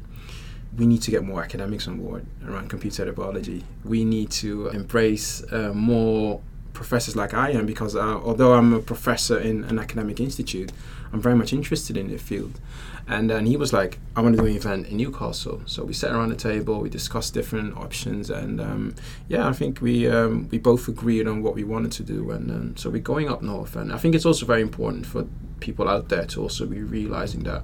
we 0.77 0.87
need 0.87 1.03
to 1.03 1.11
get 1.11 1.25
more 1.25 1.43
academics 1.43 1.89
on 1.89 1.99
board 1.99 2.25
around 2.47 2.71
computer 2.71 3.13
biology. 3.13 3.65
We 3.85 4.05
need 4.05 4.31
to 4.43 4.69
embrace 4.69 5.43
uh, 5.53 5.73
more 5.75 6.41
professors 6.73 7.17
like 7.17 7.35
I 7.35 7.51
am 7.51 7.67
because 7.67 7.97
uh, 7.97 8.01
although 8.01 8.55
I'm 8.55 8.73
a 8.75 8.81
professor 8.81 9.39
in 9.39 9.65
an 9.65 9.81
academic 9.81 10.21
institute, 10.21 10.71
I'm 11.15 11.21
very 11.21 11.37
much 11.37 11.53
interested 11.53 11.97
in 11.97 12.09
the 12.09 12.19
field. 12.19 12.59
And 13.07 13.31
then 13.31 13.47
he 13.47 13.57
was 13.57 13.73
like, 13.73 14.01
I 14.17 14.21
want 14.21 14.35
to 14.35 14.43
do 14.43 14.49
an 14.49 14.57
event 14.57 14.89
in 14.89 14.97
Newcastle. 14.97 15.63
So 15.67 15.85
we 15.85 15.93
sat 15.93 16.11
around 16.11 16.31
the 16.31 16.37
table, 16.37 16.81
we 16.81 16.89
discussed 16.91 17.35
different 17.35 17.77
options, 17.77 18.31
and 18.31 18.61
um, 18.61 18.95
yeah, 19.29 19.47
I 19.47 19.53
think 19.53 19.81
we 19.81 20.09
um, 20.09 20.49
we 20.51 20.59
both 20.59 20.89
agreed 20.89 21.29
on 21.29 21.43
what 21.43 21.55
we 21.55 21.63
wanted 21.63 21.93
to 21.93 22.03
do. 22.03 22.31
And 22.33 22.51
um, 22.51 22.77
so 22.77 22.91
we're 22.91 23.01
going 23.01 23.29
up 23.29 23.43
north. 23.43 23.77
And 23.77 23.93
I 23.93 23.99
think 23.99 24.15
it's 24.17 24.27
also 24.27 24.45
very 24.45 24.61
important 24.63 25.07
for 25.07 25.27
people 25.61 25.89
out 25.89 26.09
there 26.09 26.27
to 26.27 26.43
also 26.43 26.67
be 26.67 26.83
realizing 26.83 27.45
that 27.45 27.63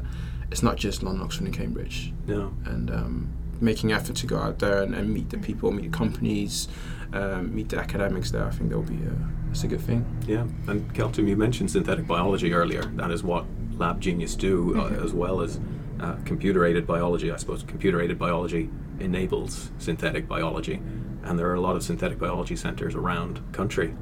it's 0.52 0.62
not 0.62 0.76
just 0.76 1.02
London, 1.02 1.22
Oxford, 1.24 1.46
and 1.46 1.54
Cambridge 1.54 2.12
No. 2.26 2.52
and 2.64 2.90
um, 2.90 3.28
making 3.60 3.92
effort 3.92 4.16
to 4.16 4.26
go 4.26 4.38
out 4.38 4.60
there 4.60 4.82
and, 4.82 4.94
and 4.94 5.12
meet 5.12 5.30
the 5.30 5.38
people, 5.38 5.72
meet 5.72 5.90
the 5.90 5.96
companies, 5.98 6.68
um, 7.12 7.54
meet 7.54 7.68
the 7.68 7.78
academics 7.78 8.30
there. 8.30 8.44
I 8.46 8.50
think 8.50 8.70
that'll 8.70 8.82
be 8.84 9.02
a, 9.04 9.12
that's 9.48 9.64
a 9.64 9.68
good 9.68 9.80
thing. 9.80 10.04
Yeah, 10.26 10.42
and 10.68 10.92
Keltoum, 10.94 11.28
you 11.28 11.36
mentioned 11.36 11.70
synthetic 11.70 12.06
biology 12.06 12.52
earlier. 12.52 12.82
That 12.96 13.10
is 13.10 13.22
what 13.22 13.44
Lab 13.78 14.00
Genius 14.00 14.34
do, 14.36 14.80
uh, 14.80 15.02
as 15.04 15.12
well 15.12 15.40
as 15.40 15.58
uh, 16.00 16.16
computer-aided 16.24 16.86
biology. 16.86 17.30
I 17.32 17.36
suppose 17.36 17.62
computer-aided 17.62 18.18
biology 18.18 18.70
enables 19.00 19.70
synthetic 19.78 20.28
biology, 20.28 20.80
and 21.24 21.38
there 21.38 21.48
are 21.48 21.54
a 21.54 21.60
lot 21.60 21.76
of 21.76 21.82
synthetic 21.82 22.18
biology 22.18 22.56
centres 22.56 22.94
around 22.94 23.40
country 23.52 23.94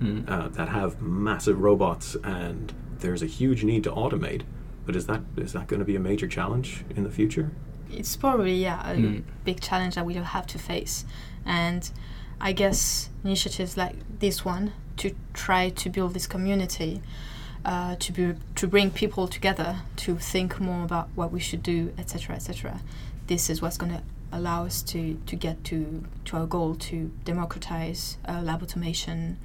Mm. 0.00 0.30
uh, 0.30 0.46
that 0.50 0.68
have 0.68 1.02
massive 1.02 1.60
robots, 1.60 2.16
and 2.22 2.72
there's 3.00 3.20
a 3.20 3.26
huge 3.26 3.64
need 3.64 3.82
to 3.82 3.90
automate. 3.90 4.42
But 4.86 4.94
is 4.94 5.06
that 5.06 5.22
is 5.36 5.52
that 5.54 5.66
going 5.66 5.80
to 5.80 5.84
be 5.84 5.96
a 5.96 6.00
major 6.00 6.28
challenge 6.28 6.84
in 6.94 7.02
the 7.02 7.10
future? 7.10 7.50
It's 7.90 8.14
probably 8.16 8.54
yeah 8.62 8.92
a 8.92 8.94
Mm. 8.94 9.24
big 9.44 9.60
challenge 9.60 9.96
that 9.96 10.06
we 10.06 10.14
will 10.14 10.22
have 10.22 10.46
to 10.48 10.58
face, 10.58 11.04
and 11.44 11.90
I 12.40 12.52
guess 12.52 13.08
initiatives 13.24 13.76
like 13.76 13.96
this 14.20 14.44
one 14.44 14.72
to 14.98 15.14
try 15.32 15.70
to 15.70 15.90
build 15.90 16.14
this 16.14 16.26
community, 16.26 17.02
uh, 17.64 17.96
to 17.96 18.12
be, 18.12 18.34
to 18.54 18.66
bring 18.66 18.90
people 18.90 19.28
together 19.28 19.80
to 19.96 20.16
think 20.16 20.60
more 20.60 20.84
about 20.84 21.08
what 21.14 21.32
we 21.32 21.40
should 21.40 21.62
do, 21.62 21.92
etc., 21.98 22.36
etc. 22.36 22.80
This 23.26 23.50
is 23.50 23.60
what's 23.60 23.76
going 23.76 23.92
to 23.92 24.02
allow 24.30 24.64
us 24.64 24.82
to, 24.82 25.20
to 25.26 25.36
get 25.36 25.64
to, 25.64 26.04
to 26.26 26.36
our 26.36 26.46
goal 26.46 26.74
to 26.74 27.10
democratize 27.24 28.18
uh, 28.28 28.40
lab 28.42 28.62
automation 28.62 29.38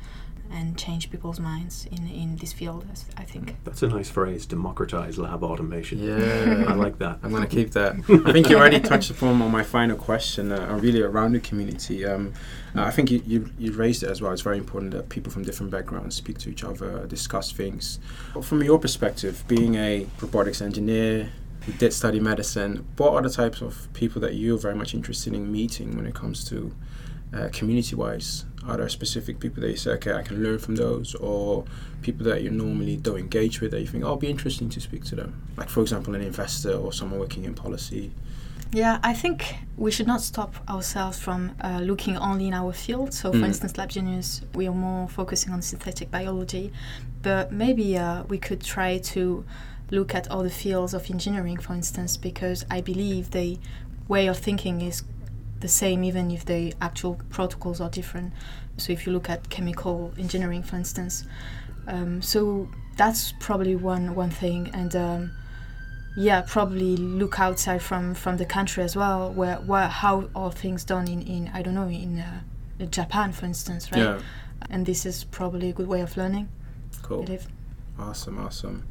and 0.53 0.77
change 0.77 1.09
people's 1.09 1.39
minds 1.39 1.87
in, 1.91 2.07
in 2.07 2.37
this 2.37 2.53
field. 2.53 2.85
I 3.17 3.23
think. 3.23 3.55
That's 3.63 3.81
a 3.81 3.87
nice 3.87 4.09
phrase. 4.09 4.45
Democratize 4.45 5.17
lab 5.17 5.43
automation. 5.43 5.99
Yeah. 5.99 6.65
I 6.67 6.73
like 6.73 6.99
that. 6.99 7.19
I'm 7.23 7.31
going 7.31 7.43
to 7.43 7.49
keep 7.49 7.71
that. 7.71 7.95
I 8.25 8.31
think 8.31 8.49
you 8.49 8.57
already 8.57 8.79
touched 8.79 9.09
upon 9.09 9.41
on 9.41 9.51
my 9.51 9.63
final 9.63 9.97
question, 9.97 10.51
uh, 10.51 10.77
really 10.79 11.01
around 11.01 11.33
the 11.33 11.39
community. 11.39 12.05
Um, 12.05 12.33
uh, 12.75 12.83
I 12.83 12.91
think 12.91 13.11
you, 13.11 13.21
you, 13.25 13.49
you 13.57 13.71
raised 13.71 14.03
it 14.03 14.09
as 14.09 14.21
well. 14.21 14.31
It's 14.31 14.41
very 14.41 14.57
important 14.57 14.91
that 14.91 15.09
people 15.09 15.31
from 15.31 15.43
different 15.43 15.71
backgrounds 15.71 16.15
speak 16.15 16.37
to 16.39 16.49
each 16.49 16.63
other, 16.63 17.05
discuss 17.07 17.51
things. 17.51 17.99
But 18.33 18.45
from 18.45 18.63
your 18.63 18.79
perspective, 18.79 19.43
being 19.47 19.75
a 19.75 20.07
robotics 20.21 20.61
engineer, 20.61 21.31
who 21.65 21.71
did 21.73 21.93
study 21.93 22.19
medicine, 22.19 22.85
what 22.97 23.13
are 23.13 23.21
the 23.21 23.29
types 23.29 23.61
of 23.61 23.87
people 23.93 24.19
that 24.21 24.35
you're 24.35 24.57
very 24.57 24.75
much 24.75 24.93
interested 24.93 25.33
in 25.33 25.51
meeting 25.51 25.95
when 25.95 26.05
it 26.05 26.13
comes 26.13 26.43
to 26.49 26.75
uh, 27.33 27.49
community 27.53 27.95
wise? 27.95 28.45
Are 28.67 28.78
there 28.78 28.89
specific 28.89 29.39
people 29.39 29.62
that 29.62 29.69
you 29.69 29.78
say, 29.78 29.91
okay, 29.91 30.13
I 30.13 30.21
can 30.21 30.41
learn 30.43 30.58
from 30.60 30.76
those, 30.76 31.15
or 31.15 31.65
people 32.02 32.26
that 32.28 32.43
you 32.43 32.49
normally 32.49 32.97
don't 32.97 33.17
engage 33.19 33.60
with 33.62 33.71
that 33.71 33.82
you 33.82 33.88
think, 33.88 34.04
oh, 34.04 34.08
it'll 34.08 34.17
be 34.17 34.30
interesting 34.30 34.69
to 34.69 34.80
speak 34.80 35.04
to 35.06 35.15
them? 35.15 35.41
Like, 35.58 35.69
for 35.69 35.82
example, 35.82 36.15
an 36.15 36.21
investor 36.21 36.73
or 36.73 36.93
someone 36.93 37.19
working 37.19 37.43
in 37.43 37.54
policy. 37.54 38.12
Yeah, 38.71 38.99
I 39.04 39.13
think 39.13 39.56
we 39.78 39.91
should 39.91 40.08
not 40.08 40.21
stop 40.21 40.56
ourselves 40.67 41.19
from 41.19 41.52
uh, 41.62 41.80
looking 41.84 42.17
only 42.17 42.47
in 42.47 42.54
our 42.56 42.73
field. 42.73 43.13
So, 43.13 43.32
for 43.32 43.38
Mm. 43.38 43.45
instance, 43.47 43.78
Lab 43.78 43.89
Genius, 43.89 44.41
we 44.56 44.67
are 44.67 44.73
more 44.73 45.08
focusing 45.08 45.54
on 45.54 45.62
synthetic 45.62 46.10
biology, 46.10 46.71
but 47.21 47.52
maybe 47.52 47.97
uh, 47.97 48.23
we 48.23 48.38
could 48.39 48.62
try 48.62 48.97
to 48.97 49.45
look 49.91 50.15
at 50.15 50.28
other 50.32 50.49
fields 50.49 50.95
of 50.95 51.12
engineering, 51.12 51.58
for 51.58 51.73
instance, 51.73 52.17
because 52.17 52.65
I 52.71 52.82
believe 52.82 53.30
the 53.30 53.60
way 54.08 54.26
of 54.28 54.39
thinking 54.39 54.82
is 54.82 55.04
the 55.63 55.67
same, 55.67 56.04
even 56.04 56.30
if 56.30 56.45
the 56.45 56.76
actual 56.80 57.19
protocols 57.32 57.82
are 57.82 57.89
different. 57.89 58.34
So, 58.78 58.93
if 58.93 59.08
you 59.08 59.13
look 59.13 59.30
at 59.30 59.49
chemical 59.49 60.13
engineering, 60.19 60.62
for 60.62 60.76
instance, 60.76 61.26
um, 61.88 62.21
so 62.21 62.69
that's 62.97 63.34
probably 63.39 63.76
one 63.76 64.13
one 64.13 64.30
thing, 64.30 64.69
and. 64.73 64.95
Um, 64.95 65.32
yeah, 66.15 66.43
probably 66.45 66.95
look 66.95 67.39
outside 67.39 67.82
from 67.82 68.13
from 68.13 68.38
the 68.38 68.45
country 68.45 68.84
as 68.84 68.95
well. 68.95 69.34
Where, 69.34 69.56
where 69.56 69.88
how 69.88 70.30
are 70.36 70.52
things 70.52 70.84
done 70.84 71.08
in, 71.08 71.23
in 71.23 71.52
I 71.56 71.63
don't 71.63 71.73
know 71.73 71.88
in 71.88 72.19
uh, 72.19 72.41
Japan, 72.86 73.32
for 73.32 73.45
instance, 73.45 73.91
right? 73.91 74.02
Yeah. 74.02 74.19
And 74.69 74.86
this 74.86 75.06
is 75.06 75.23
probably 75.23 75.69
a 75.69 75.73
good 75.73 75.88
way 75.88 76.02
of 76.02 76.15
learning. 76.15 76.49
Cool. 77.02 77.26
Awesome, 77.99 78.39
awesome. 78.39 78.88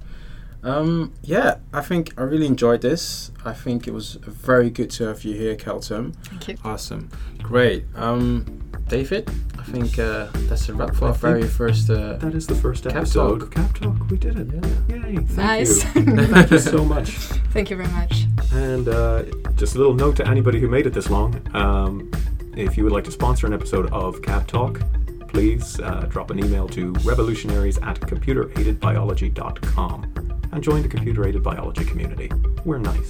Um, 0.64 1.12
yeah, 1.22 1.57
I 1.72 1.81
think 1.81 2.12
I 2.16 2.22
really 2.22 2.46
enjoyed 2.46 2.83
this. 2.83 3.33
I 3.44 3.53
think 3.53 3.88
it 3.88 3.92
was 3.92 4.14
very 4.14 4.70
good 4.70 4.90
to 4.92 5.09
have 5.09 5.25
you 5.25 5.35
here, 5.37 5.57
Kelton. 5.57 6.12
Thank 6.25 6.46
you. 6.48 6.57
Awesome, 6.64 7.09
great. 7.42 7.85
Um, 7.96 8.44
David, 8.88 9.29
I 9.59 9.62
think 9.64 9.98
uh, 9.98 10.29
that's 10.48 10.68
a 10.68 10.75
wrap 10.75 10.94
for 10.94 11.07
I 11.07 11.09
our 11.09 11.14
very 11.14 11.48
first. 11.48 11.90
Uh, 11.90 12.14
That 12.18 12.35
is 12.35 12.46
the 12.46 12.55
first 12.55 12.85
Cab 12.85 12.96
episode 12.96 13.40
Talk. 13.40 13.42
of 13.42 13.51
Cab 13.51 13.75
Talk. 13.98 14.11
We 14.11 14.16
did 14.18 14.38
it. 14.38 14.48
Yeah. 14.88 14.96
Yay. 14.96 15.16
Thank 15.16 15.31
Nice. 15.37 15.85
you. 15.94 16.03
Thank 16.27 16.51
you 16.51 16.59
so 16.59 16.85
much. 16.94 17.09
Thank 17.55 17.70
you 17.70 17.77
very 17.77 17.88
much. 17.92 18.27
And 18.53 18.88
uh, 18.88 19.22
just 19.57 19.75
a 19.75 19.79
little 19.79 19.94
note 19.94 20.16
to 20.16 20.29
anybody 20.29 20.61
who 20.61 20.68
made 20.68 20.87
it 20.87 20.92
this 20.92 21.09
long. 21.11 21.35
Um, 21.57 22.11
if 22.57 22.77
you 22.77 22.85
would 22.85 22.92
like 22.92 23.05
to 23.05 23.11
sponsor 23.11 23.46
an 23.46 23.53
episode 23.55 23.90
of 23.92 24.20
Cab 24.22 24.46
Talk, 24.46 24.81
please 25.29 25.81
uh, 25.81 26.01
drop 26.11 26.31
an 26.31 26.38
email 26.38 26.68
to 26.68 26.92
revolutionaries 27.05 27.79
at 27.79 27.98
computeraidedbiology.com 28.01 30.32
and 30.53 30.62
join 30.62 30.83
the 30.83 30.88
computer 30.88 31.27
aided 31.27 31.43
biology 31.43 31.85
community. 31.85 32.31
We're 32.65 32.79
nice. 32.79 33.09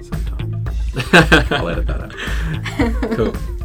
Sometimes. 0.00 0.68
I'll 1.52 1.68
edit 1.68 1.86
that 1.86 2.02
out. 2.02 3.16
cool. 3.16 3.55